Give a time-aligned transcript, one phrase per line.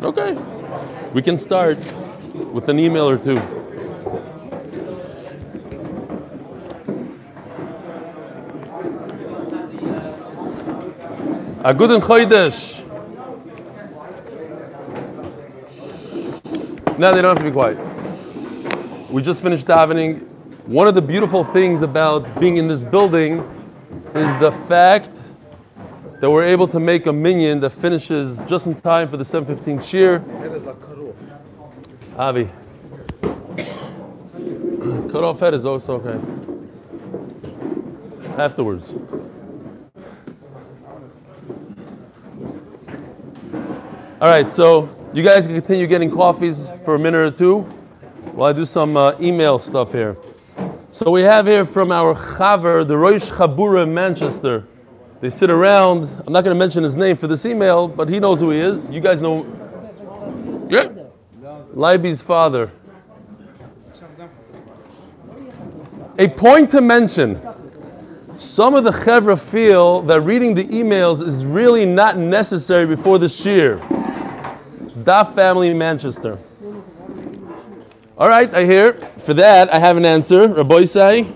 [0.00, 0.36] Okay.
[1.12, 1.78] We can start
[2.52, 3.36] with an email or two.
[11.64, 12.78] A good and Chodesh.
[16.98, 17.87] No, they don't have to be quiet.
[19.10, 20.26] We just finished davening.
[20.66, 23.38] One of the beautiful things about being in this building
[24.14, 25.12] is the fact
[26.20, 29.80] that we're able to make a minyan that finishes just in time for the 715
[29.80, 30.18] cheer.
[30.18, 31.16] Head is like cut off.
[32.18, 32.50] Avi.
[35.10, 36.20] Cut off head is also okay.
[38.36, 38.92] Afterwards.
[44.20, 47.66] All right, so you guys can continue getting coffees for a minute or two
[48.32, 50.16] while I do some uh, email stuff here.
[50.90, 54.66] So we have here from our Chaver, the Roish Chabura in Manchester.
[55.20, 56.04] They sit around.
[56.26, 58.60] I'm not going to mention his name for this email, but he knows who he
[58.60, 58.88] is.
[58.88, 59.46] You guys know.
[60.70, 60.88] Yeah.
[61.74, 62.70] Leiby's father.
[66.18, 67.40] A point to mention.
[68.36, 73.28] Some of the chevra feel that reading the emails is really not necessary before the
[73.28, 73.78] shir.
[75.02, 76.38] Daf family in Manchester.
[78.18, 78.94] All right, I hear.
[79.18, 80.48] For that, I have an answer.
[80.48, 81.32] Rabbi say,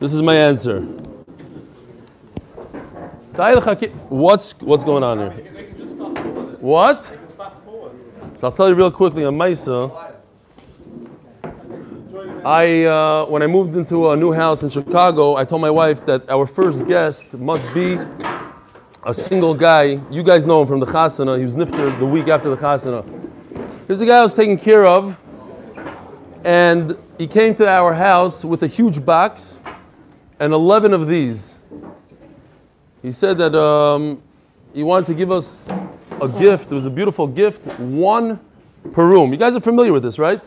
[0.00, 0.80] this is my answer.
[4.08, 5.32] What's what's going on here?
[6.60, 7.04] What?
[8.36, 10.14] So I'll tell you real quickly on Maisa.
[12.42, 16.06] I uh, when I moved into a new house in Chicago, I told my wife
[16.06, 17.98] that our first guest must be
[19.04, 20.00] a single guy.
[20.10, 21.36] You guys know him from the chasana.
[21.36, 23.15] He was nifter the week after the chasana.
[23.86, 25.16] Here's the guy I was taking care of,
[26.44, 29.60] and he came to our house with a huge box
[30.40, 31.56] and 11 of these.
[33.00, 34.20] He said that um,
[34.74, 35.68] he wanted to give us
[36.20, 36.72] a gift.
[36.72, 38.40] It was a beautiful gift, one
[38.92, 39.30] per room.
[39.30, 40.44] You guys are familiar with this, right?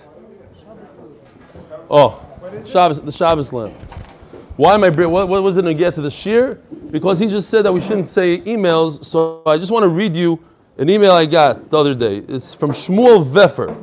[1.90, 2.22] Oh,
[2.66, 3.74] Shabbos, the Shabbos lamp.
[4.58, 4.90] Why am I?
[4.90, 6.56] What, what was it to get to the shear?
[6.92, 9.06] Because he just said that we shouldn't say emails.
[9.06, 10.44] So I just want to read you
[10.80, 12.24] an email I got the other day.
[12.30, 13.76] It's from Shmuel Veffer.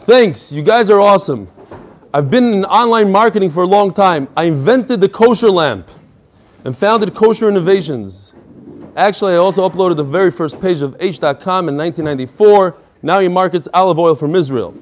[0.00, 1.48] Thanks, you guys are awesome.
[2.12, 4.26] I've been in online marketing for a long time.
[4.36, 5.88] I invented the kosher lamp
[6.64, 8.34] and founded Kosher Innovations.
[8.96, 12.76] Actually, I also uploaded the very first page of Aish.com in 1994.
[13.02, 14.74] Now he markets olive oil from Israel.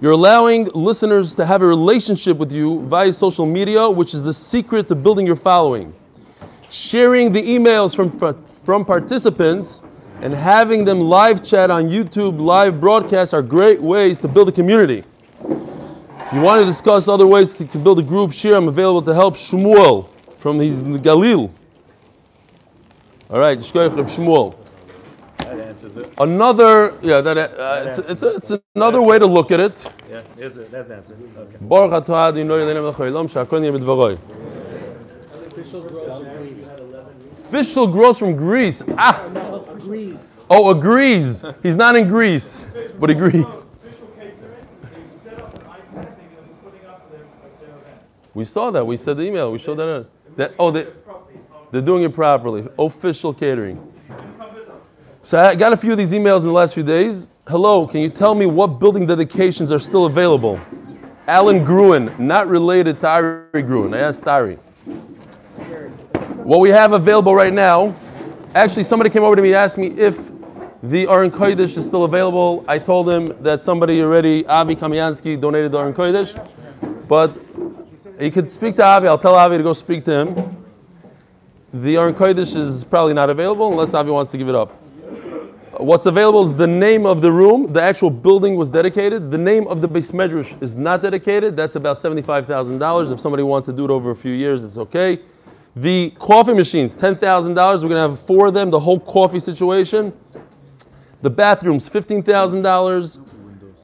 [0.00, 4.32] You're allowing listeners to have a relationship with you via social media, which is the
[4.32, 5.94] secret to building your following.
[6.70, 8.10] Sharing the emails from,
[8.64, 9.82] from participants
[10.20, 14.52] and having them live chat on YouTube, live broadcasts are great ways to build a
[14.52, 15.04] community.
[15.44, 19.14] If you want to discuss other ways to build a group share, I'm available to
[19.14, 20.08] help Shmuel
[20.38, 21.50] from his Galil.
[23.28, 24.56] All right, Shmuel.
[25.38, 26.12] That answers it.
[26.18, 29.92] Another, yeah, that, uh, that it's, it's, it's, it's, another way to look at it.
[30.08, 30.70] Yeah, is it?
[30.70, 31.16] that's the answer.
[31.36, 31.56] Okay.
[31.60, 34.18] Baruch atah adinoy lenem l'choylam shakon yemidvaroy.
[37.52, 38.82] Official grows from Greece.
[38.96, 39.28] Ah,
[40.48, 41.44] oh, agrees.
[41.62, 42.64] He's not in Greece,
[42.98, 43.66] but agrees.
[48.32, 48.82] We saw that.
[48.82, 49.52] We said the email.
[49.52, 50.06] We showed that.
[50.36, 50.86] that oh, they,
[51.70, 52.66] they're doing it properly.
[52.78, 53.92] Official catering.
[55.22, 57.28] So I got a few of these emails in the last few days.
[57.48, 60.58] Hello, can you tell me what building dedications are still available?
[61.26, 63.92] Alan Gruen, not related to Ari Gruen.
[63.92, 64.58] I asked Ari.
[66.44, 67.94] What we have available right now,
[68.56, 70.28] actually somebody came over to me and asked me if
[70.82, 72.64] the Aron Kodesh is still available.
[72.66, 76.34] I told him that somebody already, Avi Kamiansky, donated the Aron Kodesh.
[77.06, 77.38] But
[78.18, 79.06] he could speak to Avi.
[79.06, 80.64] I'll tell Avi to go speak to him.
[81.74, 84.72] The Aron Kodesh is probably not available unless Avi wants to give it up.
[85.78, 87.72] What's available is the name of the room.
[87.72, 89.30] The actual building was dedicated.
[89.30, 91.56] The name of the beis medrash is not dedicated.
[91.56, 93.12] That's about $75,000.
[93.12, 95.20] If somebody wants to do it over a few years, it's okay.
[95.76, 97.18] The coffee machines, $10,000.
[97.22, 100.12] We're going to have four of them, the whole coffee situation.
[101.22, 103.18] The bathrooms, $15,000.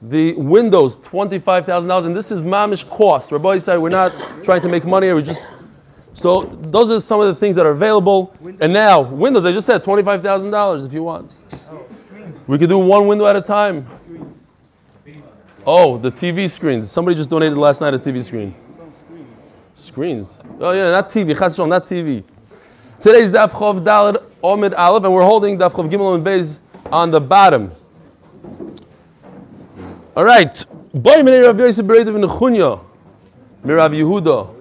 [0.03, 2.05] The windows, $25,000.
[2.05, 3.31] And this is mamish cost.
[3.31, 4.13] Rabbi said we're not
[4.43, 5.15] trying to make money here.
[5.15, 5.49] We just
[6.13, 8.35] so those are some of the things that are available.
[8.59, 11.31] And now, windows, I just said $25,000 if you want.
[12.47, 13.87] We could do one window at a time.
[15.65, 16.91] Oh, the TV screens.
[16.91, 18.55] Somebody just donated last night a TV screen.
[19.79, 20.27] Screens.
[20.59, 21.37] Oh yeah, not TV.
[21.37, 22.23] Chas v'shalom, not TV.
[23.01, 26.59] Today's Daf Chov Daled Omid Aleph, and we're holding Daf Chov Gimel and Beis
[26.91, 27.71] on the bottom.
[30.15, 30.65] All right.
[30.93, 32.83] Boy minei Rav Yosef Bereid of Nechunya,
[33.63, 34.55] Mirav Yehuda.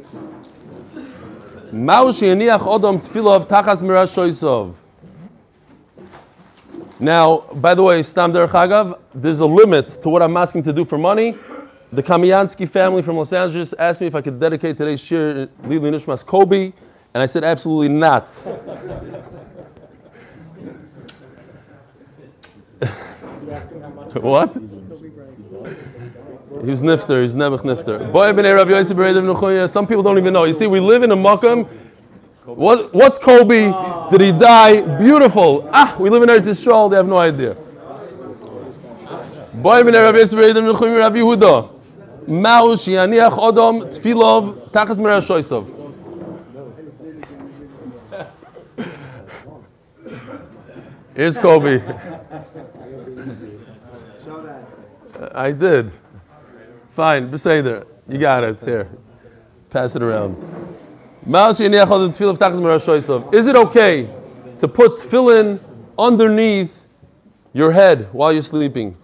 [7.01, 10.73] Now, by the way, Stam Derech Agav, there's a limit to what I'm asking to
[10.73, 11.37] do for money.
[11.91, 15.91] The Kamiansky family from Los Angeles asked me if I could dedicate today's shir Lili
[15.91, 16.71] Nishmas Kobe,
[17.15, 18.35] and I said absolutely not.
[24.21, 24.53] what?
[26.63, 27.99] He's nifter, he's never nifter.
[29.69, 30.45] Some people don't even know.
[30.45, 31.67] You see, we live in a makam.
[32.45, 33.73] What, what's Kobe?
[34.11, 34.83] Did he die?
[34.99, 35.71] Beautiful.
[35.73, 36.91] Ah, we live in Eretz Yisrael.
[36.91, 37.55] They have no idea.
[39.55, 39.95] Boy Rav
[41.15, 41.78] Yehuda.
[42.29, 45.75] Shianiach odom tfilov tachas mera shoisov.
[51.15, 51.83] Here's Kobe.
[55.19, 55.91] Uh, I did.
[56.91, 57.87] Fine, Beseder.
[58.07, 58.61] You got it.
[58.61, 58.89] Here.
[59.71, 60.37] Pass it around.
[61.27, 61.61] Is
[63.47, 64.09] it okay
[64.61, 65.61] to put tefillin
[65.99, 66.87] underneath
[67.53, 68.97] your head while you're sleeping?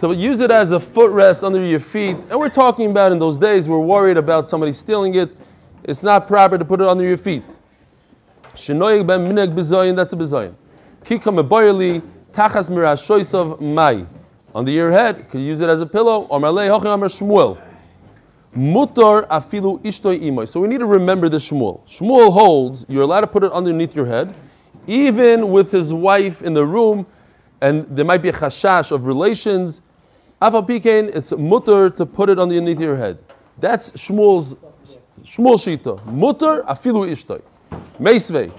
[0.00, 2.16] To use it as a footrest under your feet.
[2.30, 5.36] And we're talking about in those days, we're worried about somebody stealing it.
[5.84, 7.44] It's not proper to put it under your feet.
[8.52, 10.54] That's a bezoyin.
[11.04, 12.02] Kika mebayerli,
[12.32, 14.06] tachas mai.
[14.54, 16.26] Under your head, could you use it as a pillow?
[16.28, 17.58] Shmuel.
[18.56, 20.48] Mutar afilu ishtoi.
[20.48, 21.86] So we need to remember the Shmuel.
[21.86, 24.34] Shmuel holds you're allowed to put it underneath your head,
[24.86, 27.06] even with his wife in the room,
[27.60, 29.82] and there might be a chashash of relations.
[30.40, 33.18] Afal pikein, it's mutar to put it underneath your head.
[33.58, 34.56] That's Shmuel's
[35.22, 36.02] Shmuel shita.
[36.06, 37.42] Mutar afilu ishtoi.
[38.00, 38.50] Meisvei.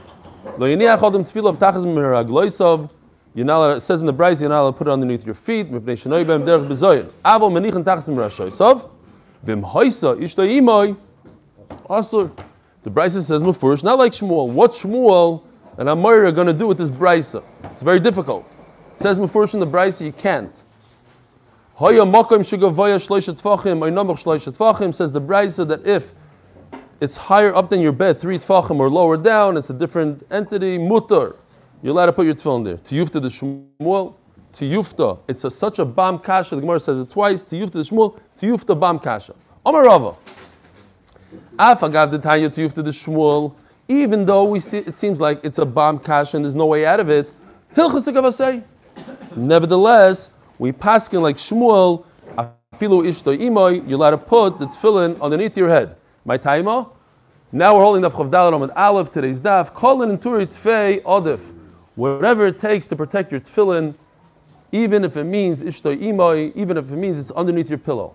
[0.59, 2.89] Lo yiniach odem tefillah tachas miragloisav.
[3.33, 5.71] You're it says in the Bryce, you're put it underneath your feet.
[5.71, 7.11] Mipnei shenoi b'em derech b'zoyin.
[7.25, 8.87] Avol menichan tachas mirashoisav.
[9.41, 10.95] Vim hoisa ishto imoy.
[11.87, 12.31] Also,
[12.83, 14.49] the Bryce says mufurish, not like Shmuel.
[14.49, 15.43] What Shmuel
[15.79, 17.35] and Amir are going to do with this Bryce?
[17.63, 18.45] It's very difficult.
[18.93, 20.51] It says mufurish in the Bryce, you can't.
[21.81, 22.41] Hoya makom
[24.51, 26.13] tvachim, says the Bryce that if
[26.99, 30.77] it's higher up than your bed, three tfachim, or lower down, it's a different entity,
[30.77, 31.37] mutar.
[31.81, 32.77] You're allowed to put your tefillin there.
[32.77, 34.13] Tiyufta the Shmuel,
[34.53, 35.17] Tiyufta.
[35.27, 36.53] It's a, such a bam kasha.
[36.53, 37.43] The Gemara says it twice.
[37.43, 39.33] Tiyufta the Shmuel, Tiyufta bam kasha.
[39.65, 40.15] Amar Rava.
[41.57, 43.55] Af agav the Tanya Tiyufta the Shmuel.
[43.87, 46.85] Even though we see, it seems like it's a bam kasha and there's no way
[46.85, 47.33] out of it.
[49.35, 50.29] Nevertheless,
[50.61, 52.05] we paskin like Shmuel.
[52.37, 53.83] Afilu ishto imoy.
[53.89, 55.95] You're allowed to put the tefillin underneath your head.
[56.23, 56.87] My taima.
[57.51, 59.73] Now we're holding the Chavdal and Aleph today's daf.
[59.73, 61.41] Kolin and Turi Tfei Odif.
[61.95, 63.95] Whatever it takes to protect your tefillin,
[64.71, 68.13] even if it means ishto imoi, even if it means it's underneath your pillow.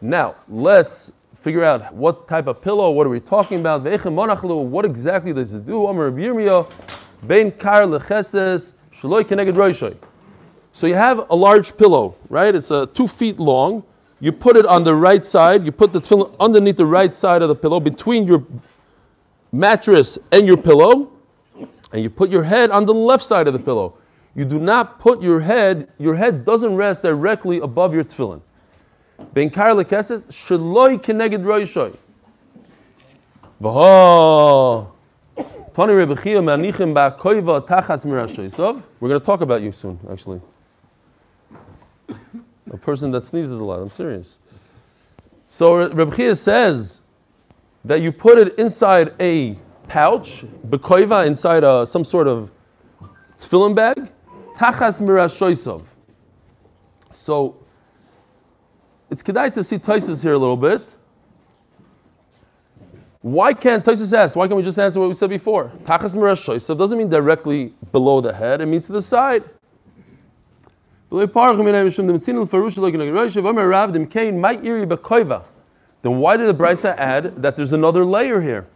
[0.00, 3.82] Now, let's figure out what type of pillow, what are we talking about?
[3.84, 5.74] What exactly does it do?
[5.74, 6.68] Yirmiyah,
[7.28, 9.96] Bein Kar Lecheses, Shaloi Keneged Roishoy.
[10.74, 12.52] So you have a large pillow, right?
[12.52, 13.84] It's uh, two feet long.
[14.18, 17.42] You put it on the right side, you put the tefillin underneath the right side
[17.42, 18.44] of the pillow, between your
[19.52, 21.12] mattress and your pillow,
[21.92, 23.94] and you put your head on the left side of the pillow.
[24.34, 28.40] You do not put your head, your head doesn't rest directly above your tefillin.
[29.32, 31.44] Ben kar lekeses sheloi keneged.
[38.98, 40.40] We're going to talk about you soon, actually.
[42.72, 43.80] A person that sneezes a lot.
[43.80, 44.38] I'm serious.
[45.48, 47.00] So Reb Chia says
[47.84, 52.50] that you put it inside a pouch, bekoiva, inside a, some sort of
[53.38, 54.10] tefillin bag,
[54.56, 55.84] tachas mirashoisov.
[57.12, 57.56] So
[59.10, 60.94] it's kedai to see Taisus here a little bit.
[63.20, 64.36] Why can't Taisus ask?
[64.36, 65.70] Why can't we just answer what we said before?
[65.84, 69.44] Tachas mirashoisov doesn't mean directly below the head; it means to the side.
[76.02, 78.66] Then why did the Brisa add that there's another layer here?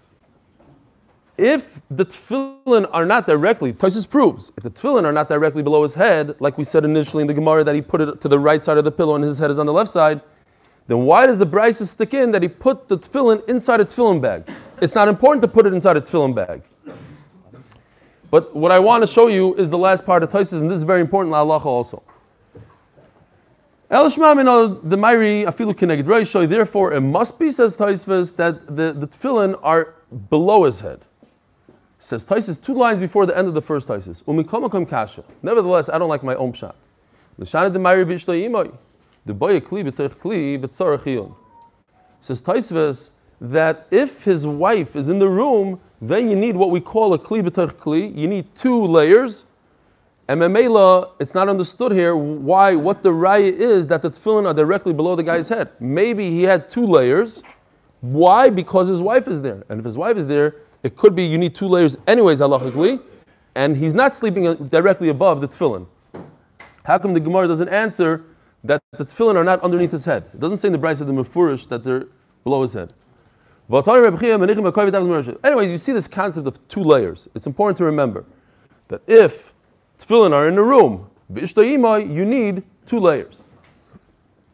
[1.37, 5.83] If the tefillin are not directly, Tosis proves, if the tefillin are not directly below
[5.83, 8.39] his head, like we said initially in the Gemara that he put it to the
[8.39, 10.21] right side of the pillow and his head is on the left side,
[10.87, 14.21] then why does the Brisa stick in that he put the tefillin inside a tefillin
[14.21, 14.49] bag?
[14.81, 16.63] It's not important to put it inside a tefillin bag.
[18.31, 20.77] But what I want to show you is the last part of Tosis, and this
[20.77, 22.03] is very important, La also.
[23.91, 29.07] El Shmamino the Mairi Afilu Reishoy, therefore it must be, says Taisvis, that the, the
[29.07, 29.95] tefillin are
[30.29, 31.01] below his head.
[31.99, 34.23] Says Taisis two lines before the end of the first Taisis.
[34.25, 35.25] Umikomakom kasha.
[35.43, 36.77] Nevertheless, I don't like my own shot.
[37.39, 38.77] L'shana de Mayri b'ishto imoy.
[39.25, 41.35] The boy kli b'toich kli v'tzorach.
[42.21, 46.81] Says Taisves that if his wife is in the room, then you need what we
[46.81, 48.15] call a kli b'toich kli.
[48.15, 49.45] You need two layers.
[50.29, 54.53] And memela, it's not understood here why, what the raya is that the tefillin are
[54.53, 55.71] directly below the guy's head.
[55.81, 57.43] Maybe he had two layers.
[58.03, 58.51] Why?
[58.51, 59.65] Because his wife is there.
[59.71, 63.01] And if his wife is there, it could be you need two layers anyways, halachically.
[63.55, 65.87] And he's not sleeping directly above the tefillin.
[66.85, 68.25] How come the Gemara doesn't answer
[68.65, 70.25] that the tefillin are not underneath his head?
[70.35, 72.07] It doesn't say in the Brisa of the Mefurish that they're
[72.45, 72.93] below his head.
[75.45, 77.29] Anyways, you see this concept of two layers.
[77.35, 78.25] It's important to remember
[78.89, 79.53] that if
[79.99, 83.45] tefillin are in the room, you need two layers.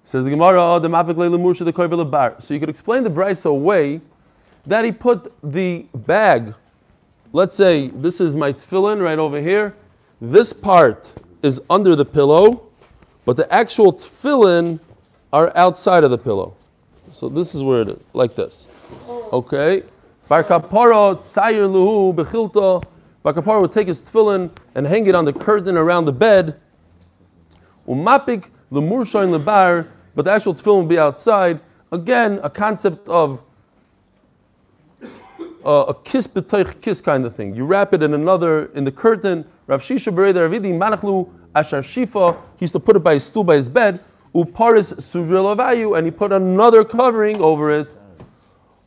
[0.05, 2.35] Says the Gemara, "Oh, the mapik le'lemusha the bar.
[2.39, 4.01] So you could explain the brisa away
[4.67, 6.55] that he put the bag.
[7.33, 9.75] Let's say this is my tefillin right over here.
[10.21, 12.63] This part is under the pillow,
[13.25, 14.79] but the actual tefillin
[15.33, 16.55] are outside of the pillow.
[17.11, 18.67] So this is where it is, like this.
[19.09, 19.29] Oh.
[19.33, 19.83] Okay.
[20.29, 22.85] Bar kapara tsayir luhu bechilta.
[23.25, 26.61] Bar kapara would take his tefillin and hang it on the curtain around the bed.
[27.88, 31.59] Umapik lemurshain lebar, but the actual tefillin would be outside.
[31.90, 33.43] Again, a concept of
[35.64, 37.54] uh, a kiss b'toich kiss kind of thing.
[37.54, 39.47] You wrap it in another in the curtain.
[39.69, 42.37] Rav Shisha Bereda Ravidi Manachlu Ashar Shifa.
[42.57, 44.00] He used to put it by his stool by his bed.
[44.35, 47.88] Uparis Sujrilavayu, and he put another covering over it.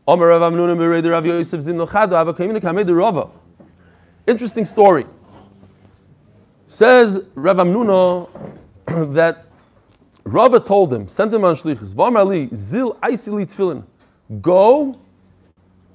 [0.07, 3.29] Omer Rav Amnuna Bereda Rav Yosef Zin Nochado Avakaimina Kamed Rava.
[4.27, 5.05] Interesting story.
[6.67, 8.29] Says Rav Amnuna
[9.13, 9.45] that
[10.25, 11.95] Rava told him, sent him on shlichus.
[11.95, 13.83] V'amar Ali Zil Aisili Tefillin.
[14.41, 14.99] Go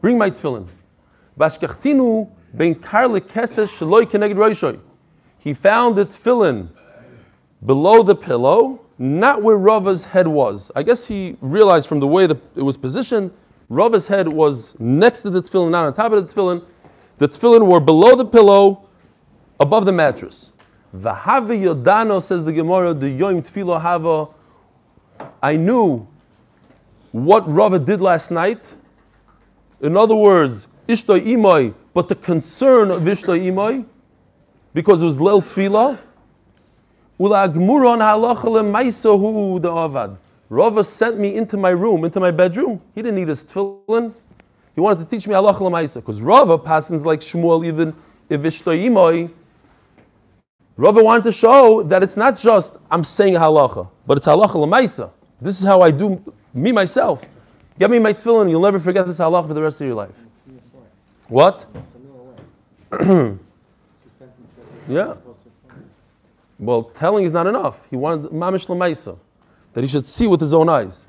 [0.01, 0.67] bring my tefillin.
[1.39, 4.81] Vashkachtinu ben karle keses shaloi keneged roishoy.
[5.37, 6.71] He found the tefillin
[7.67, 10.71] below the pillow, not where Rava's head was.
[10.75, 13.31] I guess he realized from the way that it was positioned,
[13.69, 16.65] Rava's head was next to the tefillin, not on top of the tefillin.
[17.19, 18.89] The tefillin were below the pillow,
[19.61, 20.53] above the mattress.
[20.97, 24.29] V'have yodano says the Gemara, the yoim tefillah hava.
[25.43, 26.07] I knew
[27.13, 28.75] what Rava did last night
[29.83, 33.85] in other words, Ishtoi Imoi, but the concern of Ishtoi Imoi,
[34.75, 35.99] because it was Lel Tfila,
[37.19, 40.17] Ulagmuron halacha lemaisahu avad.
[40.49, 42.81] Rava sent me into my room, into my bedroom.
[42.95, 44.15] He didn't need his tefillin.
[44.75, 45.97] He wanted to teach me halacha lemaisa.
[45.97, 47.95] Because Rava passes like Shmuel, even
[48.29, 49.31] if Ishtoi Imoi,
[50.77, 55.11] Rava wanted to show that it's not just I'm saying halacha, but it's halacha lemaisa.
[55.41, 56.23] This is how I do
[56.55, 57.23] me myself.
[57.79, 60.15] Get me my tefillin, you'll never forget this halach for the rest of your life.
[61.29, 61.67] What?
[64.89, 65.15] yeah.
[66.59, 67.87] Well, telling is not enough.
[67.91, 69.19] He wanted mamish lemaisa,
[69.73, 71.05] that he should see with his own eyes.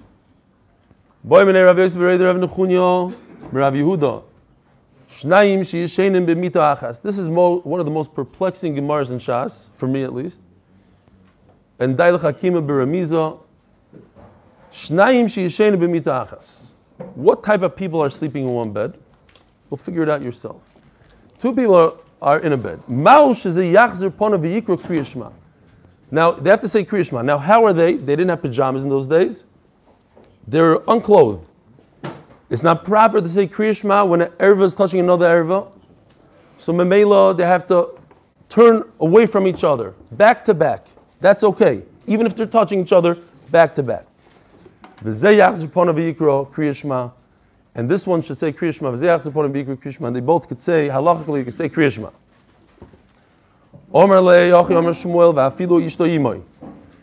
[3.52, 4.24] Rav Yehuda.
[5.10, 7.02] Shnayim sheyishenim b'mita achas.
[7.02, 10.42] This is mo- one of the most perplexing gemaras in Shas, for me at least.
[11.80, 13.40] And Dailach Hakima b'ramiza.
[14.72, 16.70] Shnayim sheyishenu b'mita achas.
[17.16, 18.98] What type of people are sleeping in one bed?
[19.70, 20.62] We'll figure it out yourself.
[21.40, 22.82] Two people are, are in a bed.
[22.90, 25.32] Maush is a yachzer pona v'yikra kriyashma.
[26.10, 27.24] Now they have to say kriyashma.
[27.24, 27.94] Now how are they?
[27.94, 29.46] They didn't have pajamas in those days.
[30.48, 31.50] They're unclothed.
[32.50, 35.72] It's not proper to say kriyashma when an erva is touching another erva.
[36.58, 37.90] So memela they have to
[38.50, 40.88] turn away from each other, back to back.
[41.22, 43.18] That's okay, even if they're touching each other,
[43.50, 44.06] back to back.
[47.76, 50.08] And this one should say Kriyashma.
[50.08, 52.14] And they both could say, halachically, you could say Kriyashma.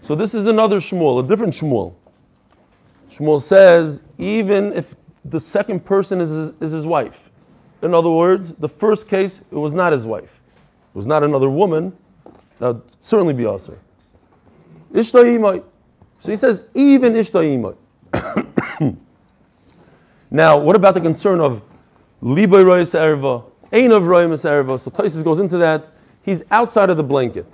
[0.02, 1.94] So this is another Shmuel, a different Shmuel.
[3.10, 7.30] Shmuel says, even if the second person is his, is his wife.
[7.82, 10.40] In other words, the first case, it was not his wife.
[10.94, 11.96] It was not another woman.
[12.58, 13.76] That would certainly be also.
[14.92, 17.76] So he says, even Ishtaimai.
[20.30, 21.62] now, what about the concern of
[22.22, 24.78] Liboy Royas Erva, Ein of Royas Erva?
[24.78, 25.88] So Tosis goes into that.
[26.22, 27.46] He's outside of the blanket.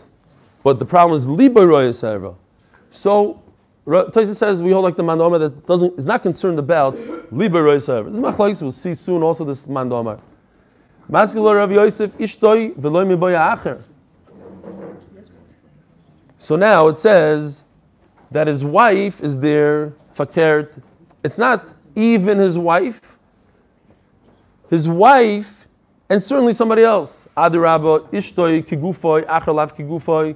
[0.65, 2.35] But the problem is Liboy Royas Erva.
[2.91, 3.43] So
[3.87, 8.11] Tosis says we hold like the mandoma that doesn't is not concerned about Royas Erva.
[8.11, 10.21] This machlokes we'll see soon also this mandoma.
[11.09, 13.83] Maskelo Rav Yosef Ishtoi Veloy Miboya Acher.
[16.39, 17.63] So now it says
[18.33, 20.83] that his wife is there fakert.
[21.23, 23.17] It's not even his wife.
[24.69, 25.69] His wife,
[26.09, 27.29] and certainly somebody else.
[27.37, 30.35] Adirabba, ishtoy, kigufoy, achalav kigufoy.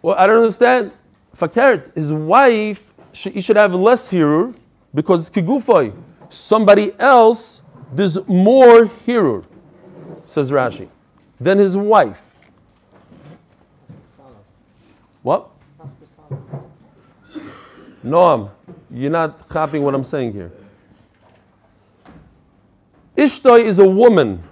[0.00, 0.92] Well, I don't understand.
[1.36, 4.54] Fakert, his wife, sh- he should have less hirur
[4.94, 5.94] because it's kigufay.
[6.28, 7.62] Somebody else,
[7.92, 9.44] there's more hirur,
[10.24, 10.88] says Rashi,
[11.40, 12.22] than his wife.
[15.22, 15.48] What?
[18.04, 18.50] Noam,
[18.90, 20.50] you're not copying what I'm saying here.
[23.16, 24.42] Ishtoi is a woman,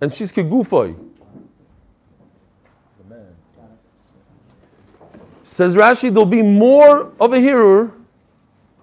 [0.00, 1.07] and she's kegufoi.
[5.48, 7.90] Says Rashi, there'll be more of a hearer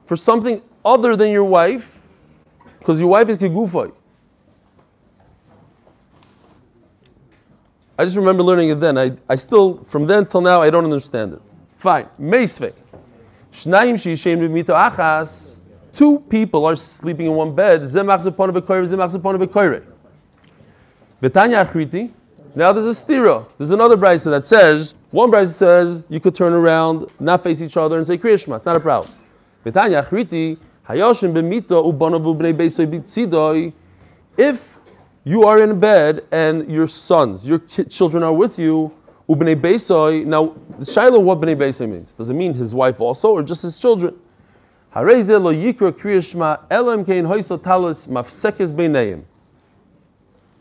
[0.08, 2.02] for something other than your wife,
[2.80, 3.92] because your wife is kegufoi.
[8.00, 8.98] I just remember learning it then.
[8.98, 11.42] I, I still, from then till now, I don't understand it.
[11.78, 12.08] Fine.
[12.20, 12.74] Meisvei.
[13.54, 15.56] Shnayim she'ishem b'mito achas.
[15.94, 17.82] Two people are sleeping in one bed.
[17.82, 19.86] Zemach zepon v'koyre, zemach zepon v'koyre.
[21.22, 22.12] Betanya achriti.
[22.56, 23.46] Now there's a stira.
[23.60, 27.78] There's another brisa that says, one brisa says you could turn around, not face each
[27.78, 28.58] other, and say Kriyashma.
[28.58, 29.14] It's not a problem.
[34.38, 34.78] If
[35.24, 38.92] you are in bed and your sons, your ki- children are with you.
[39.30, 40.54] Now,
[40.84, 42.12] Shiloh, what bnei beisoy means?
[42.12, 44.14] Does it mean his wife also, or just his children?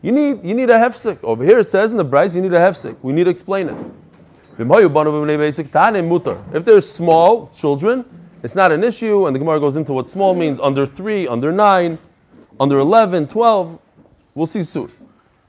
[0.01, 1.21] You need, you need a hefsek.
[1.23, 2.95] Over here it says in the Bryce, you need a hefsek.
[3.01, 3.77] We need to explain it.
[4.57, 4.67] If
[6.65, 8.05] they're small children,
[8.41, 11.51] it's not an issue, and the Gemara goes into what small means under three, under
[11.51, 11.97] nine,
[12.59, 13.79] under 11, 12.
[14.33, 14.89] We'll see soon.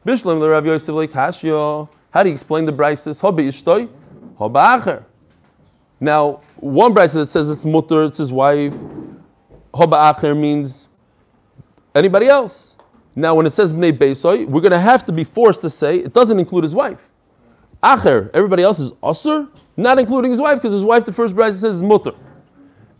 [0.05, 1.89] Bishlam the Rav Yosef Kashya.
[2.11, 3.21] How do you explain the Bryces?
[3.21, 3.89] Hobi ishtoi,
[4.39, 5.05] hoba acher.
[6.01, 8.75] Now, one Bryce that says it's mutter, it's his wife.
[9.75, 10.89] Hoba acher means
[11.95, 12.77] anybody else.
[13.15, 15.99] Now, when it says bnei beisoy, we're going to have to be forced to say
[15.99, 17.09] it doesn't include his wife.
[17.83, 21.55] Acher, everybody else is usher, not including his wife, because his wife, the first bride,
[21.55, 22.13] says is mutter.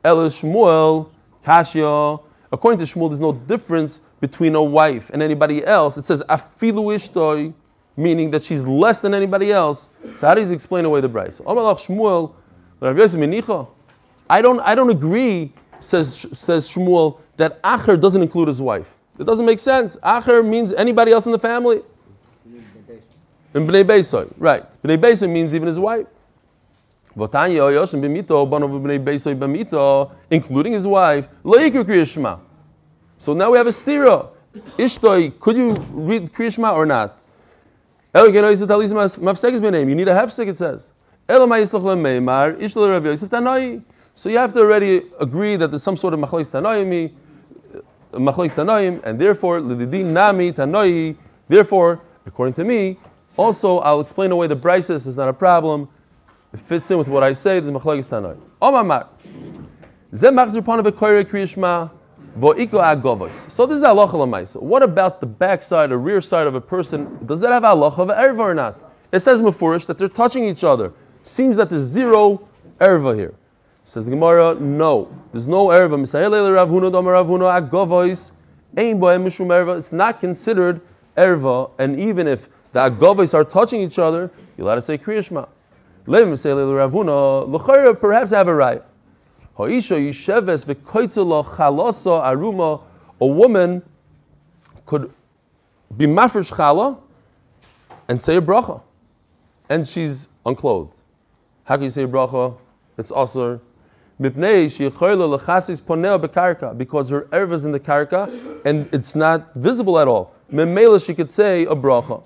[0.05, 1.11] El Shmuel,
[1.45, 2.23] Kashya.
[2.53, 5.97] According to Shmuel, there's no difference between a wife and anybody else.
[5.97, 7.53] It says afilu ishtoi,
[7.97, 9.91] meaning that she's less than anybody else.
[10.19, 11.09] So how does he explain away the?
[11.09, 12.33] Amalach Shmuel.
[14.29, 18.97] I don't, I don't agree, says, says Shmuel, that Acher doesn't include his wife.
[19.19, 19.97] It doesn't make sense.
[20.05, 21.83] Acher means anybody else in the family.
[23.57, 24.65] And Bnei Beisoy, right.
[24.83, 26.07] Bnei Beisoy means even his wife.
[27.17, 32.39] Votanya Yoshim b'mito, banov b'nei Beisoy b'mito, including his wife, lo yikru kriyashma.
[33.17, 34.29] So now we have a stira.
[34.77, 37.19] Ishtoi, could you read kriyashma or not?
[38.15, 38.53] You need a
[40.13, 40.93] hefsek, it says.
[44.15, 47.11] So you have to already agree that there's some sort of machlokes tanoimi,
[48.13, 51.17] machlokes tanoim, and therefore nami tanoi.
[51.49, 52.99] Therefore, according to me,
[53.37, 55.07] also I'll explain away the brises.
[55.07, 55.89] It's not a problem.
[56.53, 57.61] It fits in with what I say.
[57.61, 58.41] There's machlokes tanoim.
[58.63, 59.09] Omamar.
[60.13, 61.91] Zeh machzir panav ekoyre kriyashma.
[62.39, 63.51] Vo'iko agovos.
[63.51, 64.61] So this is halacha lamaisa.
[64.61, 67.19] What about the backside or rear side of a person?
[67.27, 68.93] Does that have halacha of erva or not?
[69.13, 70.93] It says mafurish that they're touching each other.
[71.23, 72.47] Seems that there's zero
[72.79, 73.35] erva here.
[73.85, 75.09] Says the Gemara, no.
[75.33, 75.99] There's no erva.
[79.79, 80.81] It's not considered
[81.17, 81.71] erva.
[81.79, 85.49] And even if the agovos are touching each other, you're allowed to say kriyashma.
[86.07, 87.49] Levim misayele Rav Huna.
[87.49, 88.83] L'chayra perhaps have a right.
[89.57, 92.83] Ha'isha yisheves v'koitelo chalosa aruma.
[93.21, 93.83] A woman
[94.85, 95.13] could
[95.97, 97.01] be mafresh chala
[98.09, 98.83] and say a bracha,
[99.69, 100.95] and she's unclothed.
[101.65, 102.57] How can you say a bracha?
[102.99, 103.11] It's
[106.21, 110.35] bekarka because her erva is in the karka and it's not visible at all.
[110.53, 112.23] Memela she could say a bracha.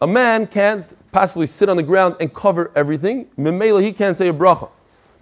[0.00, 3.26] A man can't possibly sit on the ground and cover everything.
[3.38, 4.70] Memela, he can't say a bracha.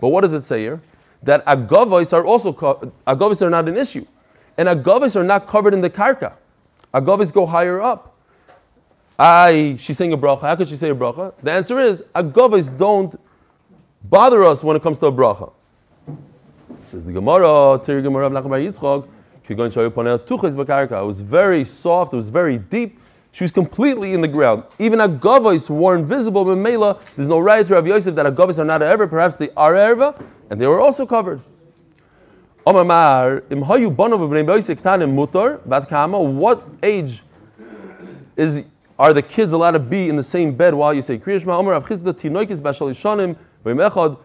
[0.00, 0.80] But what does it say here?
[1.22, 2.52] That agavos are also
[3.06, 4.06] agavos are not an issue,
[4.58, 6.36] and agavos are not covered in the karka.
[6.92, 8.14] Agavos go higher up.
[9.18, 10.42] I, she's saying a bracha.
[10.42, 11.32] How could she say a bracha?
[11.42, 13.18] The answer is agavos don't
[14.04, 15.52] bother us when it comes to a bracha.
[16.82, 19.08] Says the Gemara, Tiri Gemara Nachman Bar Yitzchak,
[19.48, 21.02] Kigon Bakarka.
[21.02, 22.12] It was very soft.
[22.12, 22.98] It was very deep.
[23.32, 24.64] She was completely in the ground.
[24.78, 26.44] Even agavos were invisible.
[26.44, 29.08] But Mela, there's no right to Rav Yosef that agavos are not erva.
[29.08, 31.40] Perhaps they are erva, and they were also covered.
[32.66, 36.18] Omamar im hayu banov b'nei Yosef ktanim mutar bat kama.
[36.20, 37.22] What age
[38.36, 38.64] is
[38.98, 41.58] are the kids allowed to be in the same bed while you say Kriya Shema?
[41.58, 44.18] Omer Rav Chisda tinoikis b'ashal yishanim v'imechad.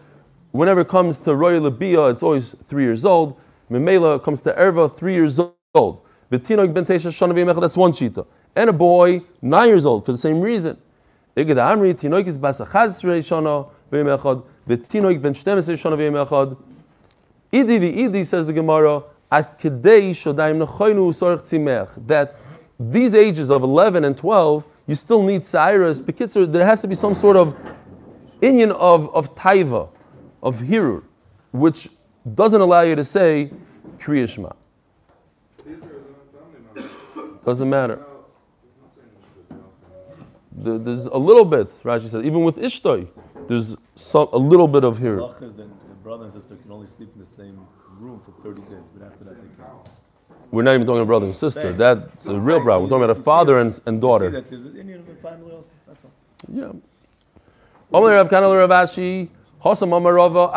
[0.52, 3.36] Whenever it comes to Roy Labia, it's always three years old.
[3.72, 5.40] Memela comes to Erva, three years
[5.74, 6.02] old.
[6.30, 7.60] V'tinoik ben teisha shana.
[7.60, 10.76] That's one shita and a boy nine years old for the same reason.
[11.36, 16.56] Iged Amri, Tinoik is bas 11 shana v'yem echad, v'tinoik ben 12 shana.
[17.52, 22.36] Idi v'idi, says the Gemara, at kedei shodaim nechoinu usorach tzimech, that
[22.78, 26.00] these ages of 11 and 12, you still need Cyrus.
[26.00, 27.56] Bekitzer, there has to be some sort of
[28.40, 29.88] inyan of, of taiva,
[30.42, 31.02] of hirur,
[31.52, 31.88] which
[32.34, 33.50] doesn't allow you to say
[33.98, 34.50] Kriya Shema.
[37.44, 37.98] Doesn't matter.
[40.52, 43.08] There- There's a little bit, Rashi said, even with Ishtoi,
[43.48, 45.28] there's some, a little bit of hirur.
[45.32, 47.58] Lach is then the brother and sister can only sleep in the same
[47.98, 49.88] room for 30 days, but after that they can't.
[50.52, 51.72] We're not even talking about brother and sister.
[51.72, 52.82] That's a real problem.
[52.84, 54.30] We're talking about a father and, and daughter.
[54.30, 56.10] that there's an Indian family also, that's all.
[56.52, 56.72] Yeah.
[57.92, 58.70] Omer Rav Kana Rav
[59.62, 60.50] To Shmuel,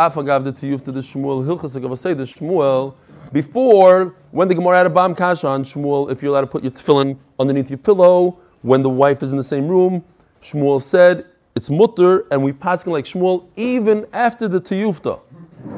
[1.45, 2.95] Hilchas Agav say the Shmuel,
[3.31, 6.63] before, when the Gemara had a Bam Kasha on Shmuel, if you're allowed to put
[6.63, 10.03] your tefillin underneath your pillow, when the wife is in the same room,
[10.41, 15.19] Shmuel said, it's mutter, and we paskin like Shmuel, even after the Tiyufta.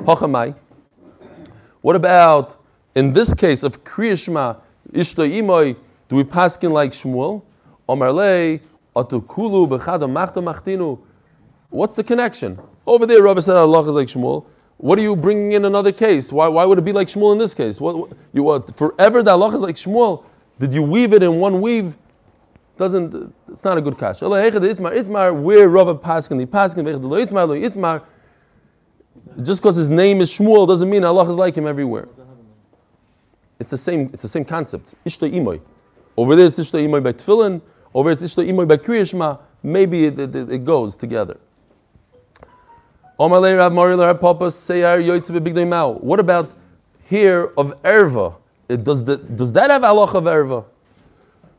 [0.05, 0.55] Hochamai.
[1.81, 2.63] What about,
[2.95, 4.61] in this case of Kriyashma,
[4.93, 5.75] Ishta Imoy,
[6.07, 7.43] do we paskin like Shmuel?
[7.89, 8.61] Omer Lei,
[8.95, 10.97] Atukulu b'chada machta machtinu.
[11.71, 12.57] What's the connection?
[12.87, 14.45] Over there, Rabbi said Allah is like Shmuel.
[14.77, 16.31] What are you bringing in another case?
[16.31, 17.81] Why, why would it be like Shmuel in this case?
[17.81, 20.23] What, what- you what, forever the Allah is like Shmuel?
[20.57, 21.95] Did you weave it in one weave?
[22.77, 25.41] Doesn't it's not a good itmar.
[25.41, 28.03] Where Rabbi paskin the paskin.
[29.43, 32.07] Just because his name is Shmuel doesn't mean Allah is like him everywhere.
[33.59, 34.11] It's the same.
[34.13, 34.93] It's the same concept.
[35.05, 35.59] Ishta imoy.
[36.15, 37.61] Over there it's Ishta imoy by tefillin.
[37.93, 39.39] Over there it's Ishta imoy by kriyashma.
[39.63, 41.37] Maybe it, it, it goes together.
[43.17, 43.33] What
[46.19, 46.51] about
[47.03, 48.35] here of erva?
[48.69, 50.65] It, does, the, does that have halach of erva?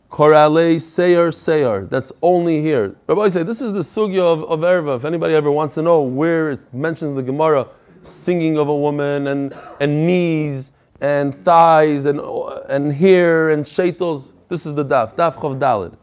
[0.08, 1.90] Korale Seyar Seyar.
[1.90, 2.94] That's only here.
[3.08, 4.96] Rabbi say this is the sugya of, of erva.
[4.96, 7.66] If anybody ever wants to know where it mentions the Gemara
[8.02, 12.20] singing of a woman and, and knees and thighs and,
[12.68, 15.16] and hair and shaitos, this is the daf.
[15.16, 15.96] Daf Chav Dalid.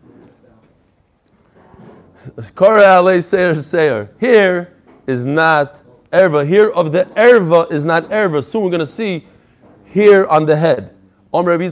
[2.56, 4.10] Korale Seir Seir.
[4.20, 4.75] Here
[5.08, 5.80] is not
[6.12, 6.48] erva.
[6.48, 8.44] Here of the erva is not erva.
[8.44, 9.26] Soon we're going to see
[9.86, 10.92] here on the head.
[11.34, 11.70] Any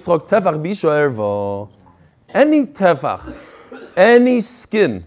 [2.66, 3.36] tefach,
[3.96, 5.06] any skin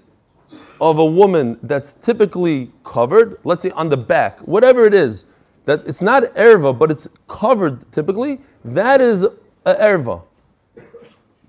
[0.80, 5.24] of a woman that's typically covered, let's say on the back, whatever it is,
[5.64, 9.30] that it's not erva, but it's covered typically, that is a
[9.66, 10.22] erva.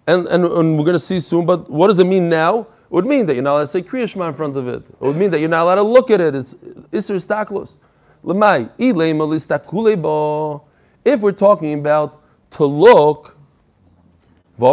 [0.07, 2.67] And, and, and we're going to see soon, but what does it mean now?
[2.87, 4.81] It would mean that you're not allowed to say Kriya Shema in front of it.
[4.81, 6.33] It would mean that you're not allowed to look at it.
[6.33, 6.53] It's
[6.93, 7.77] Isser Staklos.
[11.03, 13.35] If we're talking about to look,
[14.59, 14.65] in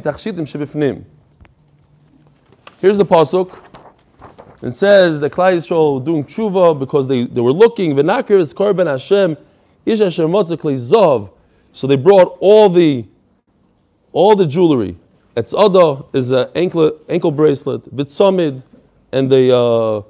[0.00, 1.04] tachshitim.
[2.80, 3.58] Here's the pasuk.
[4.62, 7.94] It says the Klai Yisrael doing tshuva because they, they were looking.
[7.94, 9.36] V'nakir is korban Hashem,
[9.84, 11.30] ish Hashem zov.
[11.72, 13.06] So they brought all the
[14.16, 14.96] all the jewelry.
[15.36, 17.82] Etzada is an ankle ankle bracelet.
[17.94, 18.62] Vitzamid
[19.12, 20.02] and the uh,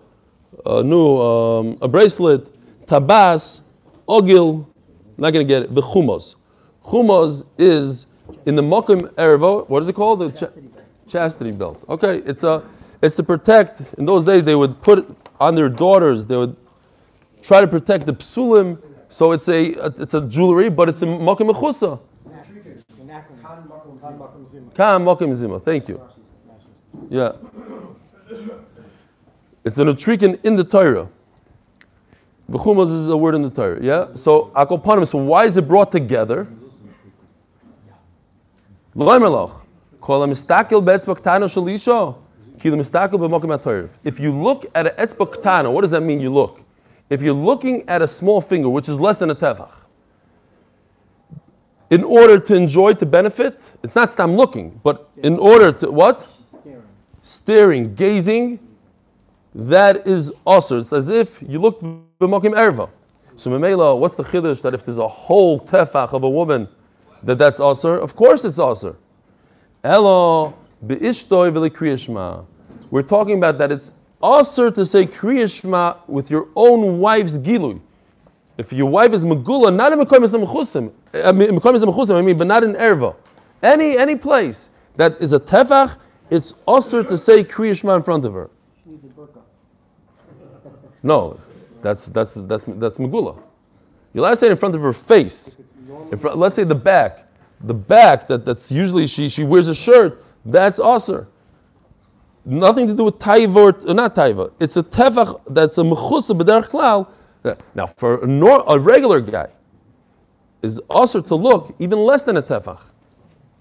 [0.64, 2.46] uh, new um, a bracelet.
[2.86, 3.62] Tabas,
[4.08, 4.64] ogil.
[5.18, 5.74] Not gonna get it.
[5.74, 6.36] The chumos.
[6.84, 8.06] Chumos is
[8.46, 9.68] in the mokim ervo.
[9.68, 10.20] What is it called?
[10.20, 10.52] The cha-
[11.08, 11.82] chastity belt.
[11.88, 12.62] Okay, it's a
[13.02, 13.94] it's to protect.
[13.98, 15.04] In those days, they would put
[15.40, 16.24] on their daughters.
[16.24, 16.54] They would
[17.42, 18.78] try to protect the psulim.
[19.08, 21.98] So it's a it's a jewelry, but it's a mokim mechusa.
[24.74, 25.58] Kam mokim zima.
[25.58, 26.00] Thank you.
[27.08, 27.32] Yeah.
[29.64, 31.08] It's an utrikin in the Torah.
[32.50, 33.82] B'chumas is a word in the Torah.
[33.82, 34.14] Yeah.
[34.14, 35.06] So akopanim.
[35.08, 36.46] So why is it brought together?
[38.94, 39.00] If
[44.20, 46.20] you look at an etzba ktana, what does that mean?
[46.20, 46.60] You look.
[47.10, 49.72] If you're looking at a small finger, which is less than a tefach,
[51.90, 56.26] in order to enjoy, to benefit, it's not stam looking, but in order to what?
[57.22, 58.58] Staring, gazing,
[59.54, 60.78] that is also.
[60.78, 62.90] It's as if you look b'mokim erva.
[63.36, 66.68] So memela, what's the chiddush that if there's a whole tefach of a woman,
[67.22, 68.00] that that's also?
[68.00, 68.96] Of course it's also.
[69.84, 70.54] Elo
[70.86, 72.44] be'ishtoi v'likriyashma.
[72.90, 77.80] We're talking about that it's also to say kriyashma with your own wife's gilui.
[78.58, 82.46] If your wife is megula, not in mekoyim mechusim, I mean mechusim, I mean, but
[82.46, 83.14] not in erva.
[83.62, 85.96] Any any place that is a tefach,
[86.30, 88.50] it's also to say kriyashma in front of her.
[91.02, 91.38] No,
[91.82, 93.38] that's that's that's that's megula.
[94.12, 95.56] You're allowed to say it in front of her face.
[96.10, 97.26] In front, let's say the back.
[97.60, 101.28] the back that, that's usually she, she wears a shirt, that's usher.
[102.44, 104.52] Nothing to do with taiva or uh, not taiva.
[104.60, 107.08] It's a tefach that's a mechusa b'derech klal.
[107.74, 109.48] Now, for a, nor, a regular guy,
[110.62, 112.80] is also to look even less than a tefach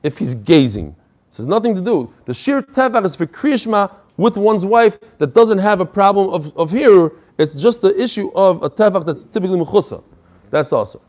[0.03, 0.95] if he's gazing.
[1.29, 2.11] This has nothing to do.
[2.25, 6.55] The sheer tefach is for kriyishma with one's wife that doesn't have a problem of,
[6.57, 7.11] of here.
[7.37, 10.03] It's just the issue of a tefach that's typically mechusa.
[10.51, 11.01] That's also.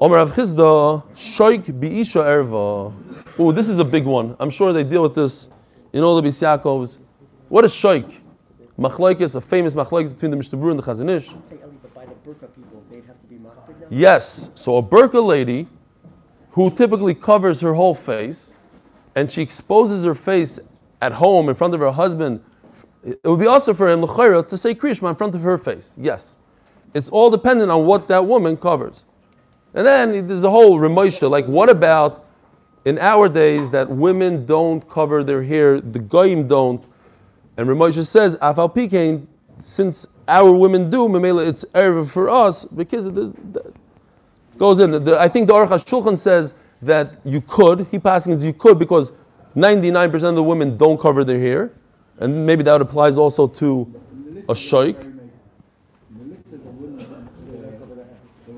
[0.00, 2.92] Omer Rav Chisda, shoik bi'isha erva.
[3.38, 4.36] Oh, this is a big one.
[4.38, 5.48] I'm sure they deal with this
[5.92, 6.98] in all the Bais Yaakovs.
[7.48, 8.12] What is shoik?
[8.78, 11.28] Machlaikis, a famous machlaikis between the Mishnah and the Chazon Ish.
[11.28, 13.86] Say, Eli, but by the burqa people, they'd have to be makbid now?
[13.90, 14.50] Yes.
[14.54, 15.66] So a burqa lady
[16.52, 18.52] who typically covers her whole face
[19.16, 20.60] and she exposes her face
[21.00, 22.40] at home in front of her husband,
[23.04, 25.94] it would be also for him to say kriyishma in front of her face.
[25.96, 26.36] Yes.
[26.94, 29.04] It's all dependent on what that woman covers.
[29.74, 32.26] And then there's a whole remoisha, like what about
[32.84, 36.84] in our days that women don't cover their hair, the goyim don't,
[37.58, 39.26] and Reb Moshe says, Afal Pikain,
[39.60, 43.32] since our women do, Mamela, it's erva for us because it is,
[44.56, 44.92] goes in.
[44.92, 48.78] The, I think the Aruch HaShulchan says that you could, he passing is you could
[48.78, 49.10] because
[49.56, 51.72] 99% of the women don't cover their hair,
[52.20, 53.92] and maybe that applies also to
[54.48, 54.96] a shaykh.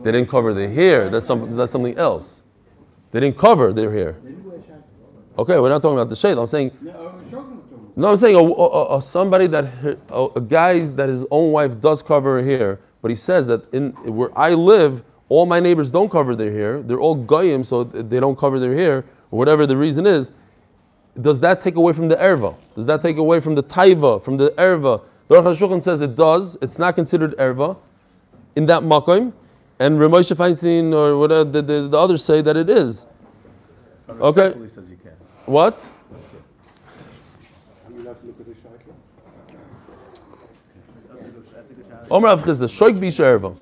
[0.02, 1.08] They didn't cover their hair.
[1.08, 2.42] That's some, that's something else.
[3.12, 4.16] They didn't cover their hair.
[5.38, 6.36] Okay, we're not talking about the shade.
[6.36, 6.70] I'm saying.
[8.00, 11.52] No, I'm saying a, a, a somebody that her- a, a guy that his own
[11.52, 15.60] wife does cover her hair, but he says that in where I live, all my
[15.60, 16.80] neighbors don't cover their hair.
[16.80, 20.32] They're all goyim, so they don't cover their hair, or whatever the reason is.
[21.20, 22.56] Does that take away from the erva?
[22.74, 25.02] Does that take away from the taiva, from the erva?
[25.28, 26.56] The HaShulchan says it does.
[26.62, 27.76] It's not considered erva
[28.56, 29.34] in that makom,
[29.78, 33.04] and Reb Moshe Feinstein or whatever the, the, the others say that it is.
[34.08, 34.40] Okay.
[34.40, 35.12] Respectfully says you can.
[35.44, 35.84] What?
[42.10, 43.56] Omer Rav Chisda, shoik bisha erva.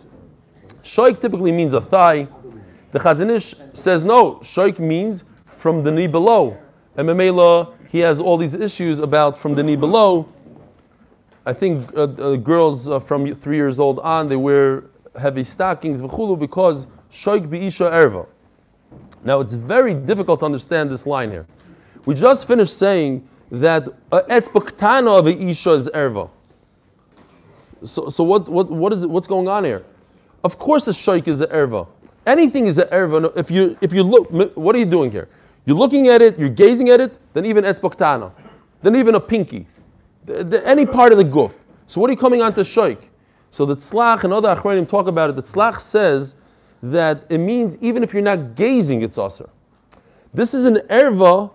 [0.82, 2.26] Shoik typically means a thigh.
[2.92, 6.56] The Chazon Ish says no, shoik means from the knee below.
[6.96, 10.26] And Memela, he has all these issues about from the knee below.
[11.44, 14.84] I think uh, uh, girls uh, from three years old on, they wear
[15.20, 18.26] heavy stockings, v'chulu, because shoik bi'isha erva.
[19.24, 21.46] Now it's very difficult to understand this line here.
[22.06, 26.30] We just finished saying that etzbaktana of a isha is erva.
[27.84, 29.84] So, so what, what, what is what's going on here?
[30.44, 31.86] Of course a shaykh is an erva.
[32.26, 33.36] Anything is an erva.
[33.36, 35.28] If you, if you look, what are you doing here?
[35.64, 38.32] You're looking at it, you're gazing at it, then even etzbaktana,
[38.82, 39.66] then even a pinky,
[40.24, 41.58] the, the, any part of the goof.
[41.86, 43.10] So what are you coming on to shaykh?
[43.50, 45.36] So the tzlach and other achronim talk about it.
[45.36, 46.36] The tzlach says
[46.82, 49.48] that it means even if you're not gazing, it's aser.
[50.34, 51.50] This is an erva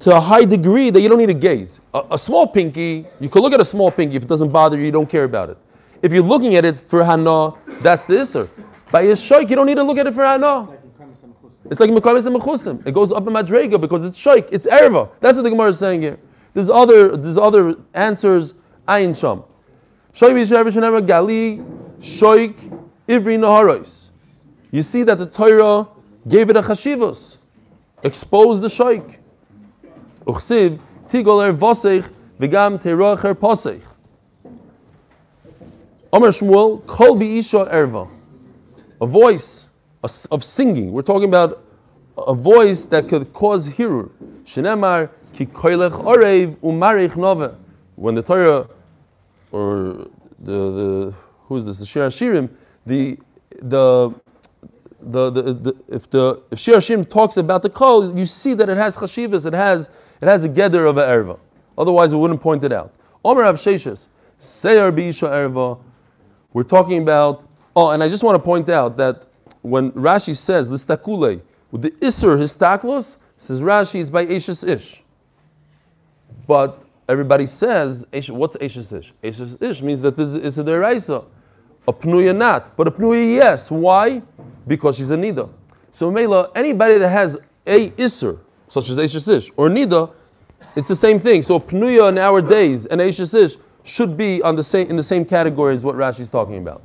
[0.00, 1.80] to a high degree that you don't need to gaze.
[1.94, 4.78] A, a small pinky, you could look at a small pinky if it doesn't bother
[4.78, 5.58] you, you don't care about it.
[6.02, 8.48] If you're looking at it for hana, that's the isser.
[8.92, 10.68] By a shaykh, you don't need to look at it for hana.
[11.70, 12.86] It's like mekamis and mechusim.
[12.86, 15.10] It goes up in madrega because it's shaykh, it's erva.
[15.20, 16.18] That's what the Gemara is saying here.
[16.54, 18.54] There's other, there's other answers.
[18.86, 19.44] Ayin sham.
[20.14, 21.62] Gali,
[22.00, 22.56] shaykh
[23.08, 24.10] ivri naharos.
[24.70, 25.86] You see that the Torah
[26.28, 27.38] gave it a chashivos,
[28.02, 29.20] exposed the shaykh.
[30.28, 33.82] Uchsiv tigol er vosech v'gam er posech.
[36.12, 38.08] Omer Shmuel kol bi'isha erva,
[39.00, 39.68] a voice
[40.30, 40.92] of singing.
[40.92, 41.64] We're talking about
[42.16, 44.10] a voice that could cause hirur.
[44.44, 47.54] Shenemar ki koilech orev umarich nove.
[47.96, 48.68] When the Torah
[49.50, 50.08] or
[50.40, 51.14] the, the
[51.46, 51.78] who's this?
[51.78, 52.48] The Shir Hashirim,
[52.86, 53.18] the
[53.62, 54.14] the
[55.00, 58.68] the, the, the if the if Shir Hashirim talks about the kol, you see that
[58.68, 59.88] it has chashivas, it has
[60.20, 61.38] it has a gather of a erva.
[61.76, 62.94] Otherwise, it wouldn't point it out.
[63.24, 64.08] Omer Rav Sheshes,
[64.40, 65.78] Seyar Beisha erva.
[66.52, 67.44] We're talking about.
[67.76, 69.26] Oh, and I just want to point out that
[69.62, 75.04] when Rashi says listakule with the iser histaklos, says Rashi it's by Ashes Ish.
[76.46, 79.12] But everybody says, what's Ashes Ish?
[79.22, 81.24] Ashes Ish means that this is a deraisa.
[81.86, 83.70] A pnuya not, but a pnuya yes.
[83.70, 84.22] Why?
[84.66, 85.48] Because she's a nida.
[85.90, 90.12] So Mela, anybody that has a iser, such as Ashes Ish or nida,
[90.76, 91.42] it's the same thing.
[91.42, 95.02] So pnuya in our days and Ashes Ish should be on the same in the
[95.02, 96.82] same category as what Rashi's talking about.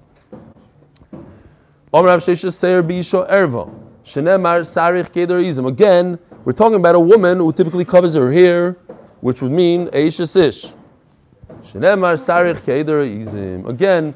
[5.68, 8.78] Again, we're talking about a woman who typically covers her hair,
[9.22, 10.74] which would mean Eishes Ish.
[11.62, 13.68] Shenemar Sarich Keder Izim.
[13.70, 14.16] Again,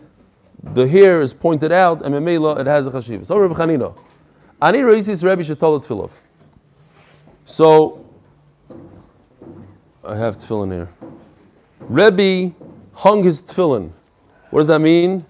[0.73, 3.25] the hair is pointed out, and Memela it has a chashiv.
[3.25, 3.97] So Reb Chanina,
[4.62, 6.12] Ani Reisis Rebbe Shetola Tfilov.
[7.48, 8.06] So,
[10.04, 10.90] I have tefillin here.
[11.80, 12.54] Rebbe
[12.92, 13.90] hung his tefillin.
[14.50, 15.26] What does that mean?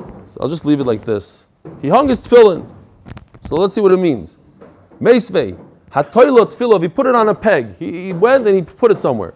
[0.00, 1.44] So I'll just leave it like this.
[1.82, 2.66] He hung his tefillin.
[3.46, 4.38] So let's see what it means.
[5.02, 5.54] Meisvei,
[5.92, 7.76] hatoila tefillov, he put it on a peg.
[7.76, 9.34] He, he went and he put it somewhere.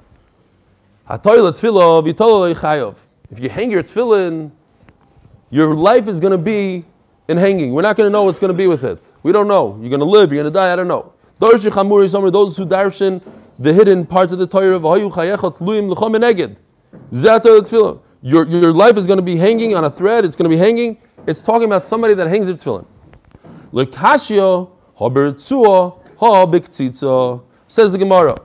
[1.11, 2.97] Hatoila tefillov, yitolo chayov.
[3.31, 4.51] If you hang your tefillin,
[5.51, 6.87] your life is going to be
[7.29, 7.75] in hanging.
[7.75, 9.05] We're not going to know what's going to be with it.
[9.23, 9.79] We don't know.
[9.83, 11.14] You're going to live, you're going to die, I don't know.
[11.41, 13.23] Dorshi chamuri, some of those who darshan
[13.59, 16.57] the hidden parts of the Torah of Hayu chayechot luim l'chom eneged.
[17.13, 18.01] Zata tefillin.
[18.23, 20.61] Your, your life is going to be hanging on a thread, it's going to be
[20.61, 20.97] hanging.
[21.27, 22.87] It's talking about somebody that hangs their tefillin.
[23.73, 27.43] Lekashio, habertzua, ha biktzitza.
[27.67, 28.37] Says the Gemara.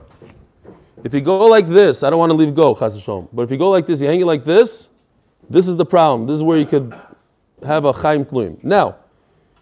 [1.02, 2.98] If you go like this, I don't want to leave go, chas.
[3.32, 4.88] But if you go like this, you hang it like this,
[5.48, 6.26] this is the problem.
[6.26, 6.94] This is where you could
[7.64, 8.62] have a chaim tluim.
[8.62, 8.96] Now,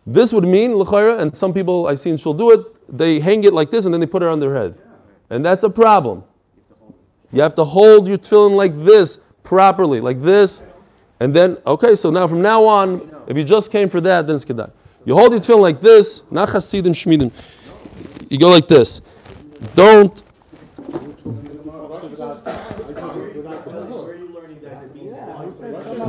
[0.08, 2.60] this would mean l'chayra, and some people I seen she'll do it.
[2.96, 4.74] They hang it like this and then they put it on their head,
[5.28, 6.24] and that's a problem.
[7.30, 10.62] You have to hold your tefillin like this properly, like this,
[11.20, 11.94] and then okay.
[11.94, 14.70] So now from now on, if you just came for that, then it's kedai.
[15.04, 17.30] You hold your tefillin like this, not chasidim shmidim.
[18.30, 19.02] You go like this.
[19.74, 20.22] Don't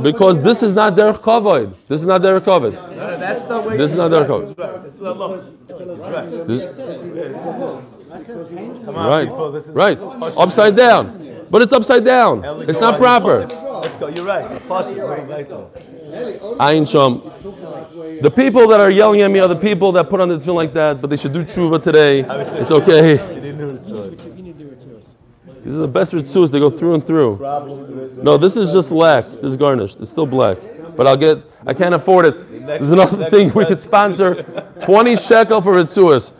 [0.02, 1.74] because this is not derech kavod.
[1.86, 2.72] This is not derech kavod.
[3.20, 3.76] That's the way.
[3.76, 4.82] This is not derech kavod.
[4.84, 5.36] This is the law.
[5.68, 6.46] That's right.
[6.46, 6.76] This-
[8.10, 9.52] Come on, Right, people.
[9.52, 9.96] This is right.
[10.36, 12.42] Upside down, but it's upside down.
[12.68, 13.46] It's not proper.
[13.46, 14.08] Let's go.
[14.08, 14.50] You're right.
[14.50, 15.02] It's possible.
[15.08, 15.70] Right though.
[16.58, 17.22] Ayin Sham.
[18.20, 20.54] The people that are yelling at me are the people that put on the tefillin
[20.56, 22.20] like that, but they should do tshuva today.
[22.60, 23.12] It's okay.
[23.12, 24.16] You didn't do it to us.
[25.70, 26.50] These are the best ritzus.
[26.50, 27.38] They go through and through.
[28.24, 29.24] No, this is just black.
[29.30, 30.00] This is garnished.
[30.00, 30.58] It's still black.
[30.96, 31.38] But I'll get.
[31.64, 32.66] I can't afford it.
[32.66, 34.42] This is another thing we could sponsor.
[34.80, 36.32] Twenty shekel for ritzus.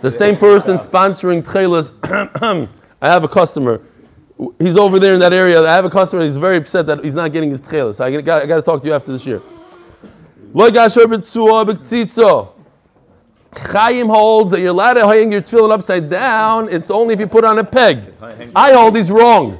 [0.00, 2.68] The same person sponsoring tchelas.
[3.00, 3.80] I have a customer.
[4.58, 5.62] He's over there in that area.
[5.62, 6.24] I have a customer.
[6.24, 8.00] He's very upset that he's not getting his tchelas.
[8.00, 9.40] I got, I got to talk to you after this year.
[10.54, 12.48] Lo gasher b'tzua b'tzitzo.
[13.54, 16.68] Chaim holds that you're allowed to hang your tefillin upside down.
[16.70, 18.12] It's only if you put it on a peg.
[18.56, 19.58] I hold he's wrong.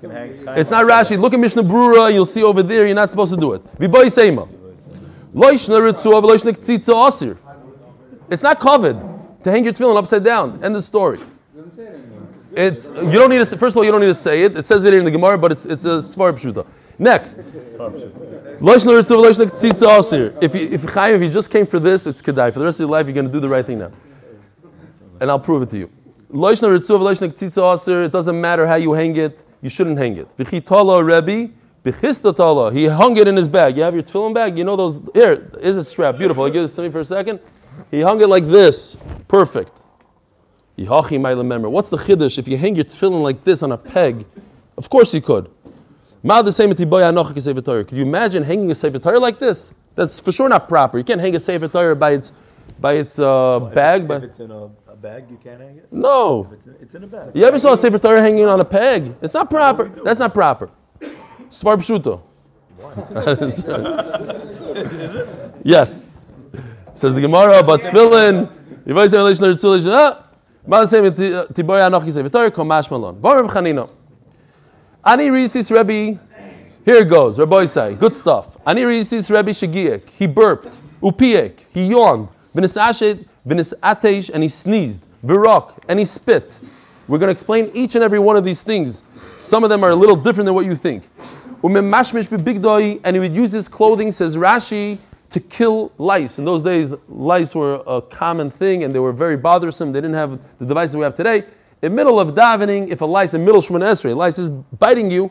[0.00, 0.30] can hang.
[0.48, 1.18] It's not Rashi.
[1.18, 2.12] Look at Mishnah Brura.
[2.12, 2.86] You'll see over there.
[2.86, 3.78] You're not supposed to do it.
[3.78, 4.48] V'boy seima.
[5.34, 7.36] Lo yishna ritzua v'lo yishna k'tzitzo asir.
[8.30, 8.98] It's not covered
[9.44, 10.62] to hang your tefillin upside down.
[10.64, 11.20] End of story.
[12.52, 13.58] It's you don't need to.
[13.58, 14.56] First of all, you don't need to say it.
[14.56, 16.66] It says it in the Gemara, but it's it's a svar pshuta.
[16.98, 17.38] Next.
[20.40, 22.52] If you, if Chaim, if you just came for this, it's kedai.
[22.52, 23.92] For the rest of your life, you're going to do the right thing now,
[25.20, 25.90] and I'll prove it to you.
[26.30, 29.42] It doesn't matter how you hang it.
[29.62, 30.28] You shouldn't hang it.
[30.36, 30.60] He
[32.86, 33.76] hung it in his bag.
[33.76, 34.58] You have your tefillin bag.
[34.58, 35.00] You know those.
[35.14, 36.18] Here is a strap.
[36.18, 36.48] Beautiful.
[36.50, 37.40] Give this to me for a second.
[37.90, 38.96] He hung it like this.
[39.28, 39.72] Perfect.
[40.76, 42.38] What's the chiddush?
[42.38, 44.26] If you hang your tefillin like this on a peg,
[44.76, 45.50] of course you could.
[46.22, 49.72] Mal the same Could you imagine hanging a sefer Torah like this?
[49.94, 50.98] That's for sure not proper.
[50.98, 52.32] You can't hang a sefer Torah by its
[52.80, 54.02] by its uh, bag.
[54.02, 55.92] If But it's in a, a bag, you can't hang it.
[55.92, 57.30] no, It's in, it's in a bag.
[57.34, 59.14] you ever saw a sefer Torah hanging on a peg?
[59.22, 59.88] It's not proper.
[59.88, 60.70] That's not proper.
[61.50, 62.20] Svar pshuto.
[65.64, 66.12] Yes.
[66.94, 68.52] Says the Gemara, but tefillin.
[68.86, 69.86] Yivay say relation to tzulish.
[69.88, 70.24] Ah,
[70.66, 73.20] mal say tiboy anochi say v'tor komash malon.
[73.20, 73.90] Var Reb Chanina.
[75.04, 76.18] Ani risis Rebbe.
[76.84, 77.38] Here it goes.
[77.38, 78.56] Rabbi say, good stuff.
[78.66, 79.52] Ani risis Rebbe.
[80.12, 80.76] He burped.
[81.02, 81.60] Upiek.
[81.72, 82.28] He yawned.
[82.54, 83.26] V'nisashet.
[83.46, 84.30] V'nisatesh.
[84.30, 85.02] And he sneezed.
[85.24, 85.78] V'rok.
[85.88, 86.58] And he spit.
[87.06, 89.02] We're going to explain each and every one of these things.
[89.38, 91.08] Some of them are a little different than what you think.
[91.62, 94.98] And he would use his clothing, says Rashi,
[95.30, 96.38] to kill lice.
[96.38, 99.92] In those days, lice were a common thing, and they were very bothersome.
[99.92, 101.44] They didn't have the devices we have today.
[101.80, 105.30] In middle of davening, if a lice in middle Shemon Esrei, lice is biting you,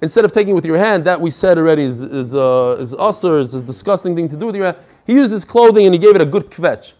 [0.00, 2.94] instead of taking it with your hand, that we said already is is uh, is
[2.94, 4.76] usher, is a disgusting thing to do with your hand.
[5.06, 6.92] He used his clothing and he gave it a good kvetch.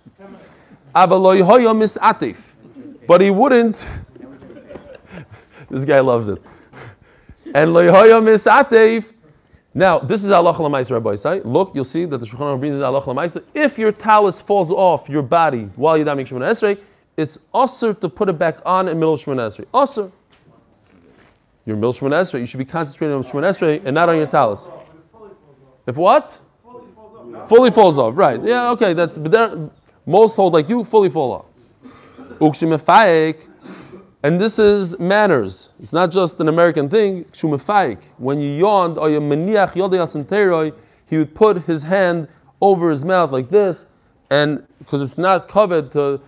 [0.94, 2.38] Misatif,
[3.06, 3.86] but he wouldn't.
[5.70, 6.42] this guy loves it.
[7.54, 9.04] And loyhoya misatev.
[9.74, 11.44] Now, this is Allah Lamaisa, Rabbi Isai.
[11.44, 13.44] Look, you'll see that the Aruch brings in Allah Lamaisa.
[13.54, 16.80] If your talus falls off your body while you're davening Shemona Esrei,
[17.18, 19.66] it's usher to put it back on in middle of Shemona Esrei.
[19.74, 20.10] Usher.
[21.66, 22.40] You're middle of Shemona Esrei.
[22.40, 24.70] You should be concentrating on Shemona Esrei and not on your talus.
[25.86, 26.38] If what?
[27.48, 28.16] Fully falls off.
[28.16, 28.42] Right.
[28.42, 28.70] Yeah.
[28.70, 28.94] Okay.
[28.94, 29.70] That's but there,
[30.06, 31.46] most hold like you fully fall off.
[32.38, 33.46] Ukshimefayek.
[34.22, 35.70] And this is manners.
[35.80, 37.24] It's not just an American thing.
[37.26, 37.98] Shumafaik.
[38.18, 40.72] When you yawned, or you maniach yodei
[41.06, 42.28] he would put his hand
[42.60, 43.86] over his mouth like this,
[44.30, 46.20] and because it's not covered to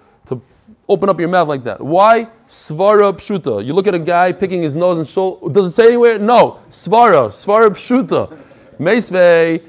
[0.91, 1.81] open up your mouth like that.
[1.81, 2.29] Why?
[2.49, 3.65] Svara pshuta.
[3.65, 5.53] You look at a guy picking his nose and shoulder.
[5.53, 6.19] Does it say anywhere?
[6.19, 6.59] No.
[6.71, 7.29] Svara.
[7.29, 8.37] Svara pshuta.
[8.79, 9.63] Meisvei.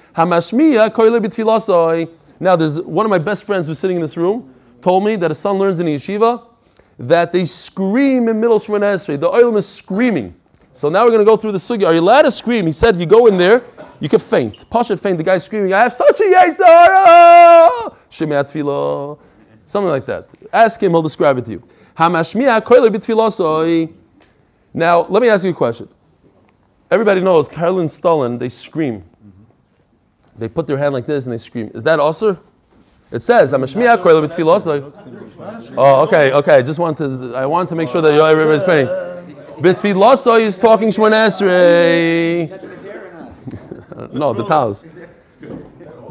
[2.40, 5.30] Now, there's one of my best friends who's sitting in this room told me that
[5.30, 6.48] his son learns in the yeshiva
[6.98, 9.20] that they scream in middle Shemona Esrei.
[9.20, 10.34] The oilam is screaming.
[10.74, 11.86] So now we're going to go through the sugya.
[11.88, 12.66] Are you allowed to scream?
[12.66, 13.64] He said, you go in there,
[14.00, 14.68] you can faint.
[14.70, 15.18] Pasha faint.
[15.18, 17.96] The guy's screaming, I have such a yitzhara.
[18.10, 19.20] Shemei.
[19.72, 20.28] Something like that.
[20.52, 21.64] Ask him, he'll describe it to you.
[24.74, 25.88] Now, let me ask you a question.
[26.92, 29.06] Everybody knows Karlin Stolin, they scream.
[30.38, 31.72] They put their hand like this and they scream.
[31.74, 32.38] Is that also?
[33.12, 35.74] It says, "I'm a Hamashmiya koile b'tfilosoi.
[35.78, 36.56] Oh, okay, okay.
[36.56, 38.88] I just want to, I want to make sure that everybody's paying.
[38.88, 42.68] B'tfilosoi is talking Shemona Esrei.
[44.12, 44.84] No, the towels.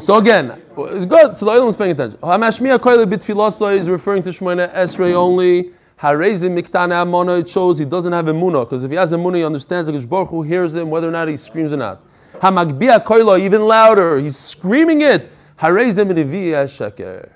[0.01, 1.37] So again, it's good.
[1.37, 2.19] So the Olam is paying attention.
[2.21, 5.73] Hamashmiya koile b'tfiloso is referring to Shemona Esrei only.
[5.99, 7.39] Harezi miktane amona.
[7.39, 10.29] It shows he doesn't have emuna because if he has emuna, he understands that Baruch
[10.29, 12.01] Hu hears him whether or not he screams or not.
[12.39, 14.17] Hamagbia koilo even louder.
[14.17, 15.29] He's screaming it.
[15.59, 17.29] Harezi miniviya sheker.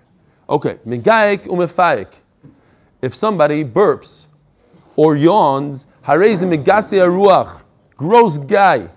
[0.50, 2.08] Okay, migaik umefayik.
[3.04, 4.26] If somebody burps
[4.96, 7.62] or yawns, harezi migasi ruach.
[7.96, 8.90] Gross guy.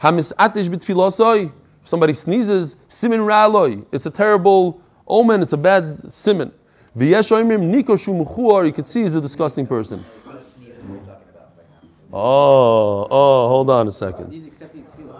[0.00, 1.52] Hamisatish b'tfilosoi.
[1.84, 3.84] If somebody sneezes, simin ra'aloi.
[3.92, 5.42] It's a terrible omen.
[5.42, 6.50] It's a bad simin.
[6.96, 7.12] You
[8.72, 10.02] could see he's a disgusting person.
[12.10, 14.32] Oh, oh, hold on a second.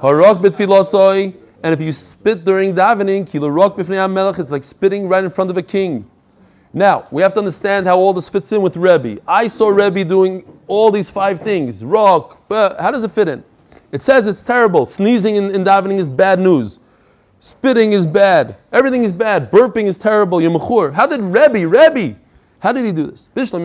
[0.00, 1.34] Harok b'tfilosoi.
[1.62, 5.30] And if you spit during davening, kilo rok b'fnei melech, it's like spitting right in
[5.30, 6.08] front of a king.
[6.72, 9.20] Now, we have to understand how all this fits in with Rebbe.
[9.28, 11.84] I saw Rebbe doing all these five things.
[11.84, 13.44] Rock, but how does it fit in?
[13.95, 14.86] It says it's terrible.
[14.86, 16.80] Sneezing in, in davening is bad news.
[17.38, 18.57] Spitting is bad.
[18.72, 19.53] Everything is bad.
[19.53, 20.40] Burping is terrible.
[20.42, 20.92] You're mechur.
[20.92, 22.16] How did Rebbe, Rebbe,
[22.59, 23.28] how did he do this?
[23.36, 23.64] Um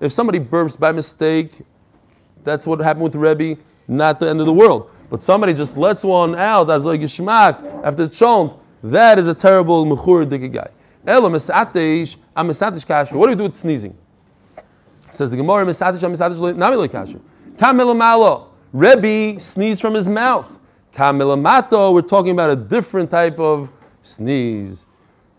[0.00, 1.60] if somebody burps by mistake,
[2.42, 4.90] that's what happened with Rebbe, not the end of the world.
[5.10, 9.34] But somebody just lets one out as like a shmak after chont, that is a
[9.34, 10.24] terrible mechur
[12.86, 13.12] kasher.
[13.12, 13.94] What do you do with sneezing?
[15.16, 17.20] Says the Gemara, mesatesh, am mesatesh, nami kasher.
[17.56, 18.48] Kam milamalo.
[18.72, 20.58] Rebbe sneezed from his mouth.
[20.92, 23.70] Kam milamato, we're talking about a different type of
[24.02, 24.84] sneeze.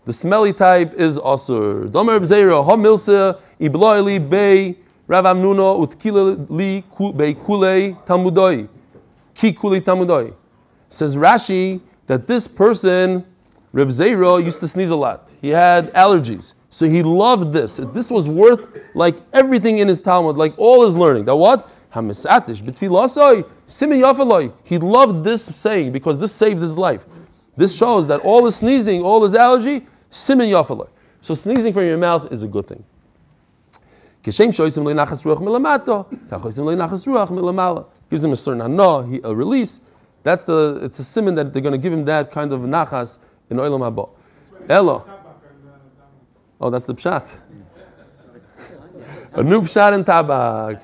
[0.04, 1.88] The smelly type is asur.
[1.88, 4.76] Domer bzeira, ha milsa, ibloili bei,
[5.06, 8.68] Rav Amnuno, utkila li bei kulei talmudoi.
[9.34, 10.34] Ki kulei talmudoi.
[10.88, 13.24] Says Rashi that this person,
[13.72, 15.30] Reb Zera, used to sneeze a lot.
[15.40, 16.54] He had allergies.
[16.70, 17.80] So he loved this.
[17.94, 21.24] This was worth like everything in his Talmud, like all his learning.
[21.24, 21.68] That what?
[21.90, 22.00] He
[24.78, 27.06] loved this saying because this saved his life.
[27.56, 30.88] This shows that all his sneezing, all his allergy, simi yafaloi.
[31.22, 32.84] So sneezing from your mouth is a good thing.
[34.22, 34.52] Gives him a
[38.36, 39.80] certain hana, a release.
[40.22, 43.18] That's the, it's a simon that they're going to give him that kind of nachas
[43.50, 44.10] in oilam haba.
[44.68, 45.17] Elo.
[46.61, 47.29] Oh, that's the pshat.
[49.33, 50.81] A new pshat in tabak.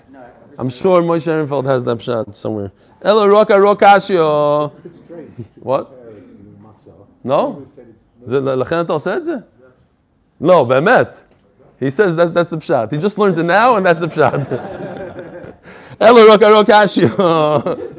[0.57, 2.71] I'm sure Moshe Ehrenfeld has that pshat somewhere.
[3.01, 4.71] Elo roka rokashio.
[5.59, 5.91] What?
[7.23, 7.61] No?
[8.23, 9.35] זה- לכן אתה עושה את זה?
[10.41, 11.23] לא, באמת.
[11.79, 12.91] He says that that's the pshat.
[12.91, 14.51] He just learned it now, and that's the pshat.
[16.01, 17.95] Elo roka rokashio.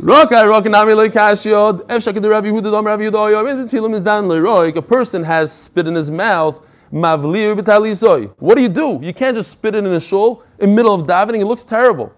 [0.00, 1.80] Roka roka nami lo kashio.
[1.86, 3.44] Efshak de Rabbi Yehuda dom Rabbi Yehuda oyo.
[3.44, 6.58] When the tefillim is down leroik, a person has spit in his mouth.
[6.91, 8.33] Mavlir b'talisoy.
[8.39, 8.99] What do you do?
[9.01, 11.41] You can't just spit it in the shul in middle of davening.
[11.41, 12.11] It looks terrible.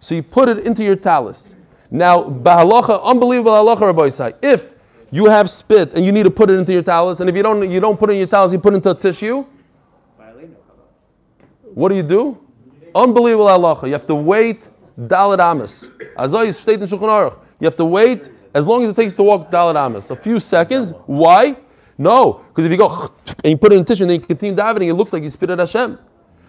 [0.00, 1.54] So you put it into your talus.
[1.90, 4.32] Now, unbelievable halacha, Rabbi.
[4.42, 4.74] If
[5.10, 7.42] you have spit and you need to put it into your talus, and if you
[7.42, 9.44] don't, you don't put it in your talus, you put it into a tissue.
[11.74, 12.38] What do you do?
[12.94, 13.86] Unbelievable halacha.
[13.86, 15.88] You have to wait dalit amis.
[16.16, 17.38] Azay state in Shulchan Aruch.
[17.60, 20.10] You have to wait as long as it takes to walk dalit amis.
[20.10, 20.92] A few seconds.
[21.06, 21.56] Why?
[22.00, 23.12] No, because if you go
[23.44, 25.28] and you put it in tissue and then you continue davening, it looks like you
[25.28, 25.98] spit at Hashem.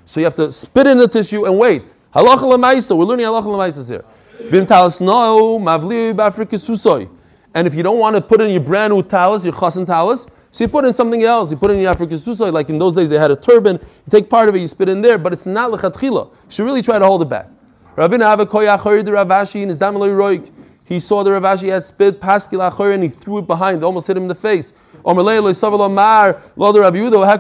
[0.06, 1.94] So you have to spit in the tissue and wait.
[2.16, 2.98] Halacha lemaisa.
[2.98, 4.06] We're learning halacha lemaisa here.
[4.50, 7.10] Vim talis no susoy.
[7.54, 10.26] And if you don't want to put in your brand new talis, your chasen talis,
[10.52, 11.52] so you put in something else.
[11.52, 12.54] You put in your Afrika susoy.
[12.54, 13.76] Like in those days, they had a turban.
[13.76, 16.30] You take part of it, you spit in there, but it's not lechatchila.
[16.30, 17.50] You should really try to hold it back.
[17.98, 20.50] Ravina Rav Ashi in his Roik.
[20.92, 24.08] He saw the Rav Ashi had spit paskil achor and he threw it behind, almost
[24.08, 24.74] hit him in the face.
[25.06, 25.24] How could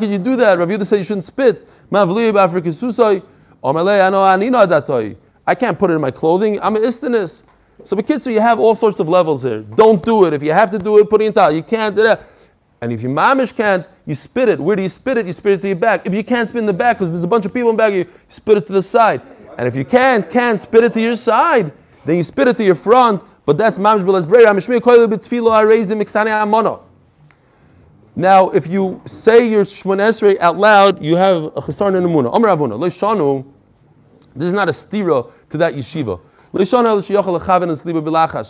[0.09, 0.57] you do that?
[0.57, 1.67] Rav Yehuda said you shouldn't spit.
[5.45, 6.61] I can't put it in my clothing.
[6.61, 7.43] I'm an istinus.
[7.83, 9.63] So, but kids, so you have all sorts of levels here.
[9.63, 10.33] Don't do it.
[10.33, 11.51] If you have to do it, put it in towel.
[11.51, 12.29] You can't do that.
[12.79, 14.61] And if your mamish can't, you spit it.
[14.61, 15.27] Where do you spit it?
[15.27, 16.07] You spit it to your back.
[16.07, 17.83] If you can't spit in the back because there's a bunch of people in the
[17.83, 19.21] back, you spit it to the side.
[19.57, 21.73] And if you can't, can't spit it to your side,
[22.05, 23.23] then you spit it to your front.
[23.45, 24.53] But that's mamish b'las breira.
[24.53, 26.81] Mishmei koyle b'tfilo areizim miktani amono.
[28.15, 32.33] Now, if you say your Shemon Esrei out loud, you have a chesar in Amuna.
[32.33, 33.45] Amr Avuna, lo shanu.
[34.35, 36.19] This is not a stira to that yeshiva.
[36.53, 36.61] And.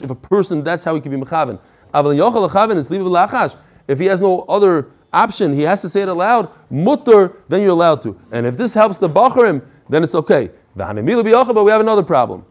[0.03, 1.59] If a person, that's how he can be mechaven.
[1.93, 3.57] And.
[3.87, 6.49] If he has no other option, he has to say it aloud.
[6.71, 8.19] Mutter, then you're allowed to.
[8.31, 10.49] And if this helps the bacharim, then it's okay.
[10.75, 12.43] But we have another problem.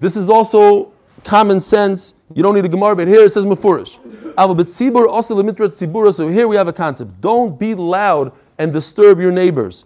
[0.00, 0.92] This is also
[1.28, 2.14] common sense.
[2.34, 3.98] You don't need a Gemara, but here it says Mefurish.
[6.14, 7.20] So here we have a concept.
[7.20, 9.84] Don't be loud and disturb your neighbors.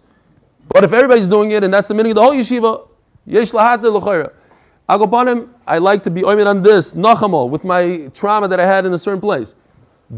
[0.68, 2.88] But if everybody's doing it and that's the meaning of the whole yeshiva,
[3.26, 8.66] yesh lahata I like to be oimed on this, nachamo, with my trauma that I
[8.66, 9.54] had in a certain place.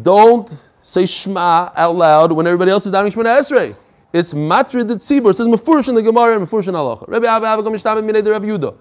[0.03, 0.53] Don't
[0.83, 3.75] say Shema out loud when everybody else is down Shemana Esrei.
[4.13, 5.31] It's matrid the tzibur.
[5.31, 7.09] It says mefurish in the Gemara and mefurish in halacha.
[7.09, 8.75] Rabbi Abba Abba Gomishtabim Minei Rabbi Yehuda.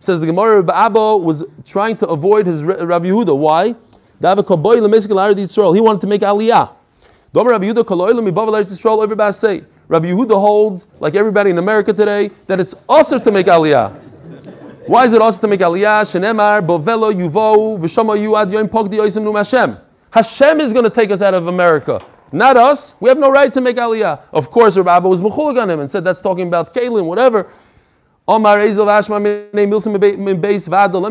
[0.00, 3.36] Says the Gemara, Abba was trying to avoid his Rabbi Yehuda.
[3.36, 3.74] Why?
[4.20, 6.72] He wanted to make aliyah.
[7.34, 7.66] Rabbi
[10.06, 13.92] Yehuda holds, like everybody in America today, that it's also to make aliyah.
[14.86, 16.06] Why is it also to make aliyah?
[17.14, 17.78] Yuvo,
[20.10, 20.60] Hashem.
[20.60, 22.00] Is going to take us out of America.
[22.32, 22.94] Not us.
[23.00, 24.20] We have no right to make aliyah.
[24.32, 27.46] Of course, Rabbi Abba was mechulag on him and said that's talking about Kalim, whatever.
[28.28, 28.44] Let me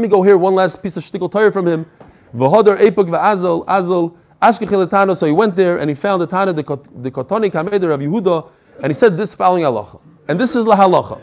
[0.08, 1.88] go here, one last piece of shtickle Torah from him.
[2.36, 5.18] V'hodar epuk v'azal, azal, ashkechilatano.
[5.18, 8.48] So he went there and he found the Tana, the Kotoni Kameder of Yehuda,
[8.84, 10.00] and he said this following halacha.
[10.28, 11.20] And this is la halacha.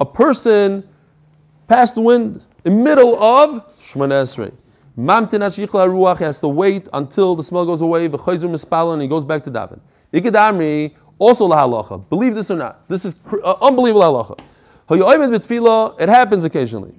[0.00, 0.86] A person
[1.66, 4.52] passed the wind in the middle of Shemana Esrei.
[4.98, 9.42] Ruach has to wait until the smell goes away, v'chayzer mispalo, and he goes back
[9.44, 9.80] to daven.
[10.12, 12.08] Ikadamri, also la halacha.
[12.08, 12.88] Believe this or not.
[12.88, 13.14] This is
[13.44, 14.40] uh, unbelievable halacha.
[16.00, 16.92] It happens occasionally.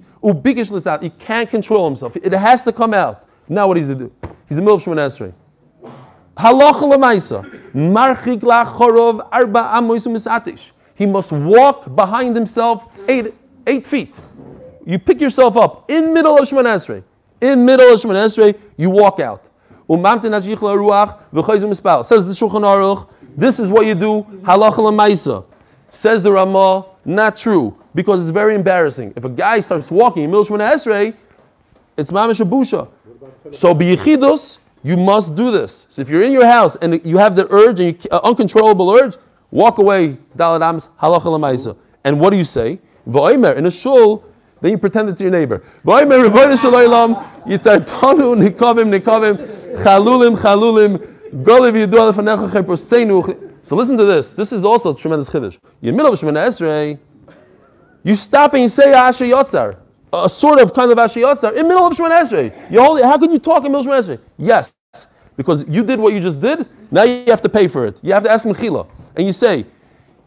[1.02, 2.16] He can't control himself.
[2.16, 3.28] It has to come out.
[3.48, 4.10] Now what does he do?
[4.48, 5.34] He's in middle of Shemon Esrei.
[10.94, 13.34] He must walk behind himself eight,
[13.66, 14.14] eight feet.
[14.86, 17.02] You pick yourself up in middle of Shemon Esrei.
[17.40, 19.48] In middle of Shemon Esrei, you walk out.
[19.88, 20.04] Says the
[22.32, 23.08] Shulchan Aruch.
[23.36, 24.22] This is what you do.
[24.42, 25.44] Halacha lemaisa.
[25.90, 26.86] Says the Ramah.
[27.04, 29.12] Not true because it's very embarrassing.
[29.16, 31.14] If a guy starts walking in Milshman Esrei,
[31.96, 32.88] it's mamish busha.
[33.50, 35.86] So biyichidus, you must do this.
[35.88, 38.90] So if you're in your house and you have the urge and you, uh, uncontrollable
[38.90, 39.16] urge,
[39.50, 40.16] walk away.
[40.36, 41.76] Daladams halacha lemaisa.
[42.04, 42.78] And what do you say?
[43.08, 44.24] V'oimer in a shul.
[44.60, 45.64] Then you pretend it's your neighbor.
[45.84, 51.38] V'oimer rebbeinu shalaylam yitzartanu nikavim nikavim chalulim chalulim So
[53.76, 54.32] listen to this.
[54.32, 55.58] This is also a tremendous chiddush.
[55.80, 56.98] In the middle of Shemana Esrei.
[58.04, 59.76] You stop and you say Asher Yotzar,
[60.12, 62.70] a sort of kind of Asher Yotzar, in the middle of Shemana Esrei.
[62.70, 64.20] You hold, how can you talk in the middle of Shemana Esrei?
[64.36, 64.74] Yes,
[65.36, 66.66] because you did what you just did.
[66.90, 67.98] Now you have to pay for it.
[68.02, 69.64] You have to ask Mechila, and you say.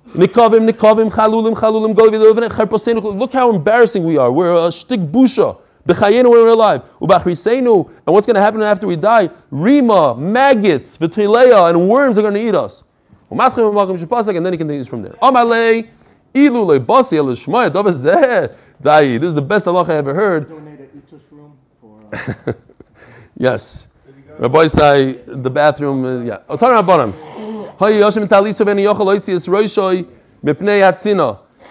[0.10, 4.32] Nikavim, nikavim, chalulim, chalulim, Look how embarrassing we are.
[4.32, 5.60] We're a shtik busha.
[5.88, 6.81] B'chayenu when we're alive.
[6.99, 7.88] Ubachriseinu.
[7.88, 9.29] And what's going to happen after we die?
[9.51, 12.83] Rima, maggots, v'trilea, and worms are going to eat us.
[13.29, 15.13] And then he continues from there.
[15.21, 15.89] Amalei,
[16.33, 19.17] ilule, basi, el shmaya, dai.
[19.17, 20.51] This is the best halacha I ever heard.
[23.38, 23.89] Yes.
[24.39, 26.39] Rabbi say the bathroom is, yeah.
[26.47, 26.55] Oh,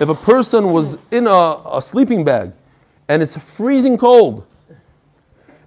[0.00, 2.52] if a person was in a, a sleeping bag
[3.08, 4.46] and it's freezing cold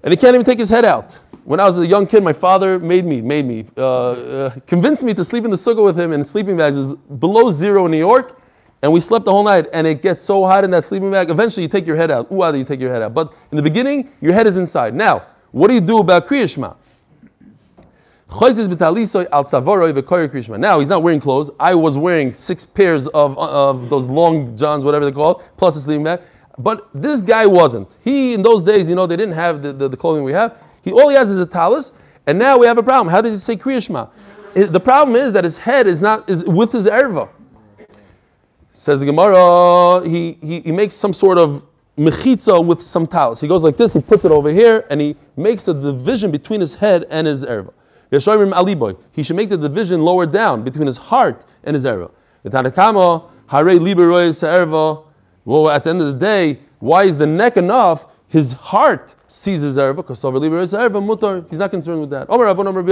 [0.04, 2.34] and he can't even take his head out, when I was a young kid, my
[2.34, 6.00] father made me, made me, uh, uh, convinced me to sleep in the sukkah with
[6.00, 6.78] him in sleeping bags.
[6.78, 8.42] It was below zero in New York,
[8.82, 9.68] and we slept the whole night.
[9.74, 11.30] And it gets so hot in that sleeping bag.
[11.30, 12.32] Eventually, you take your head out.
[12.32, 13.14] Ooh, you take your head out.
[13.14, 14.94] But in the beginning, your head is inside.
[14.94, 16.76] Now, what do you do about Kriyashma?
[20.60, 21.50] Now he's not wearing clothes.
[21.60, 25.82] I was wearing six pairs of, of those long johns, whatever they're called, plus a
[25.82, 26.22] sleeping bag.
[26.58, 27.88] But this guy wasn't.
[28.04, 30.58] He, in those days, you know, they didn't have the, the, the clothing we have.
[30.82, 31.92] He all he has is a talus,
[32.26, 33.10] and now we have a problem.
[33.10, 34.10] How does he say Kriya
[34.54, 37.30] The problem is that his head is not is with his erva.
[38.72, 41.66] Says the Gemara, he, he, he makes some sort of
[41.98, 43.42] mechitza with some talis.
[43.42, 46.60] He goes like this, he puts it over here, and he makes a division between
[46.60, 47.74] his head and his erva.
[48.12, 48.98] Yeshoyim aliboy.
[49.12, 52.12] He should make the division lower down between his heart and his erva.
[52.44, 55.04] The Tanakama, hare liberoyes erva.
[55.48, 58.08] Well, at the end of the day, why is the neck enough?
[58.28, 61.50] His heart sees his erva, because over liberoyes erva mutar.
[61.50, 62.30] He's not concerned with that.
[62.30, 62.84] Omer Rabban Omer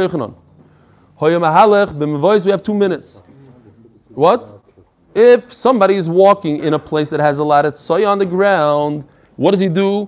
[1.19, 2.45] b'mevois.
[2.45, 3.21] We have two minutes.
[4.07, 4.61] What?
[5.13, 8.25] If somebody is walking in a place that has a lot of soy on the
[8.25, 9.03] ground,
[9.35, 10.07] what does he do?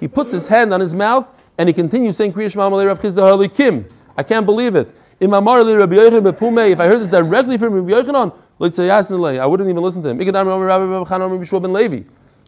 [0.00, 3.00] He puts his hand on his mouth and he continues saying kriya shema malei Rav
[3.00, 3.86] Chisda Hali Kim.
[4.18, 4.94] I can't believe it.
[5.18, 10.20] If I heard this directly from Rabbi Yochanan, I wouldn't even listen to him.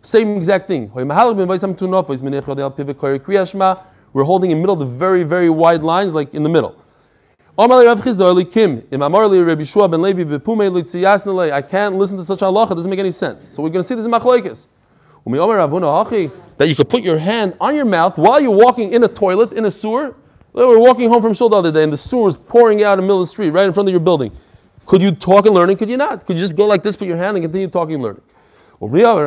[0.02, 0.90] Same exact thing.
[0.92, 1.06] We're
[4.24, 6.76] holding in middle the very very wide lines, like in the middle.
[7.58, 7.66] I
[11.62, 12.72] can't listen to such halacha.
[12.72, 13.48] It doesn't make any sense.
[13.48, 14.66] So we're going to see this in machlokes.
[16.58, 19.54] That you could put your hand on your mouth while you're walking in a toilet
[19.54, 20.14] in a sewer.
[20.52, 22.92] We were walking home from shul the other day, and the sewer was pouring out
[22.94, 24.30] in the middle of the street, right in front of your building.
[24.92, 25.78] Could you talk and learning?
[25.78, 26.26] Could you not?
[26.26, 28.20] Could you just go like this, put your hand, and continue talking and learning?
[28.78, 29.22] Tamid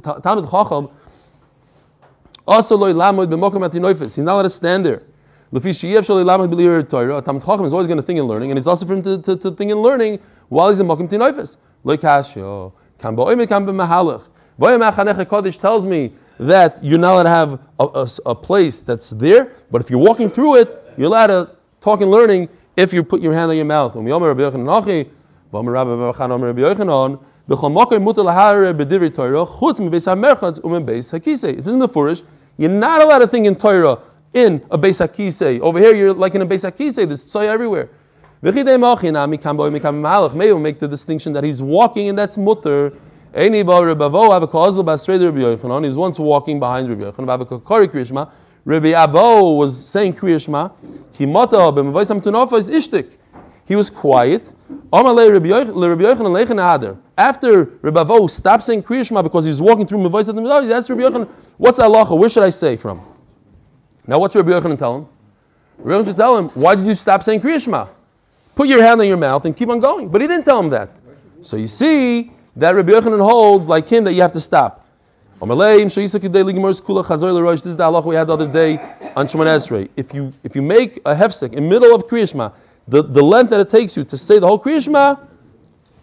[0.00, 0.90] Tamid.
[2.48, 2.78] Also.
[2.86, 5.02] He's not allowed to stand there.
[5.52, 9.18] Talmid Chacham is always going to think and learning, and it's also for him to,
[9.18, 11.58] to, to think and learning while he's in mokum tinoifis.
[15.26, 19.52] Kodesh tells me that you're not allowed to have a, a, a place that's there,
[19.70, 21.50] but if you're walking through it, you're allowed to
[21.82, 22.48] talk and learning
[22.80, 23.94] if you put your hand on your mouth.
[23.94, 24.04] It says
[31.72, 32.22] in the Furish,
[32.56, 33.98] you're not allowed to think in Torah
[34.32, 35.60] in a Beis Hakisei.
[35.60, 37.06] Over here, you're like in a Beis Hakisei.
[37.06, 37.88] There's tzoy everywhere.
[38.42, 38.78] Maybe we'll
[40.58, 42.94] make the distinction that he's walking and that's mutter.
[43.34, 43.86] He was
[45.96, 48.30] once walking behind Rabbi Yochanan.
[48.64, 50.72] Rabbi Avo was saying Kriyashma.
[53.66, 54.52] He was quiet.
[54.92, 55.14] After
[57.82, 60.90] Rabbi Avo stopped saying Kriyashma because he's walking through Mavois at the middle, he asked
[60.90, 62.18] Rabbi Yochanan, What's halacha?
[62.18, 63.00] Where should I say from?
[64.06, 65.06] Now, what's Rabbi Yochanan tell him?
[65.78, 67.88] Rabbi Yochanan tell him, Why did you stop saying Kriyashma?
[68.54, 70.08] Put your hand on your mouth and keep on going.
[70.08, 70.90] But he didn't tell him that.
[71.40, 74.79] So you see that Rabbi Yochanan holds, like him, that you have to stop.
[75.40, 75.56] This is
[77.76, 78.76] the halacha we had the other day
[79.16, 79.88] on Shemon Esrei.
[79.96, 82.52] If you if you make a hefsek in middle of Kriyashma,
[82.86, 85.18] the, the length that it takes you to say the whole Kriyashma,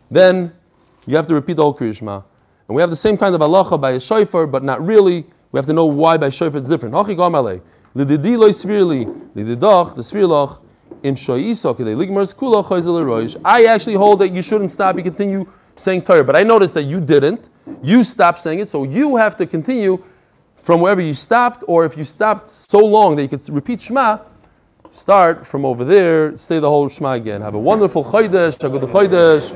[0.10, 0.52] then
[1.06, 2.24] you have to repeat the whole Kriyashma.
[2.68, 5.24] And we have the same kind of halacha by a shofar, but not really.
[5.52, 6.96] We have to know why by shofar it's different.
[6.96, 7.62] The.
[13.46, 14.98] I actually hold that you shouldn't stop.
[14.98, 15.46] You continue
[15.78, 16.23] saying Torah.
[16.23, 17.49] But I noticed that you didn't.
[17.82, 18.67] You stopped saying it.
[18.67, 20.03] So you have to continue
[20.55, 21.63] from wherever you stopped.
[21.67, 24.19] Or if you stopped so long that you could repeat Shema,
[24.91, 26.38] start from over there.
[26.38, 27.41] Stay the whole Shema again.
[27.41, 28.61] Have a wonderful Chodesh.
[28.63, 29.53] A good Chodesh.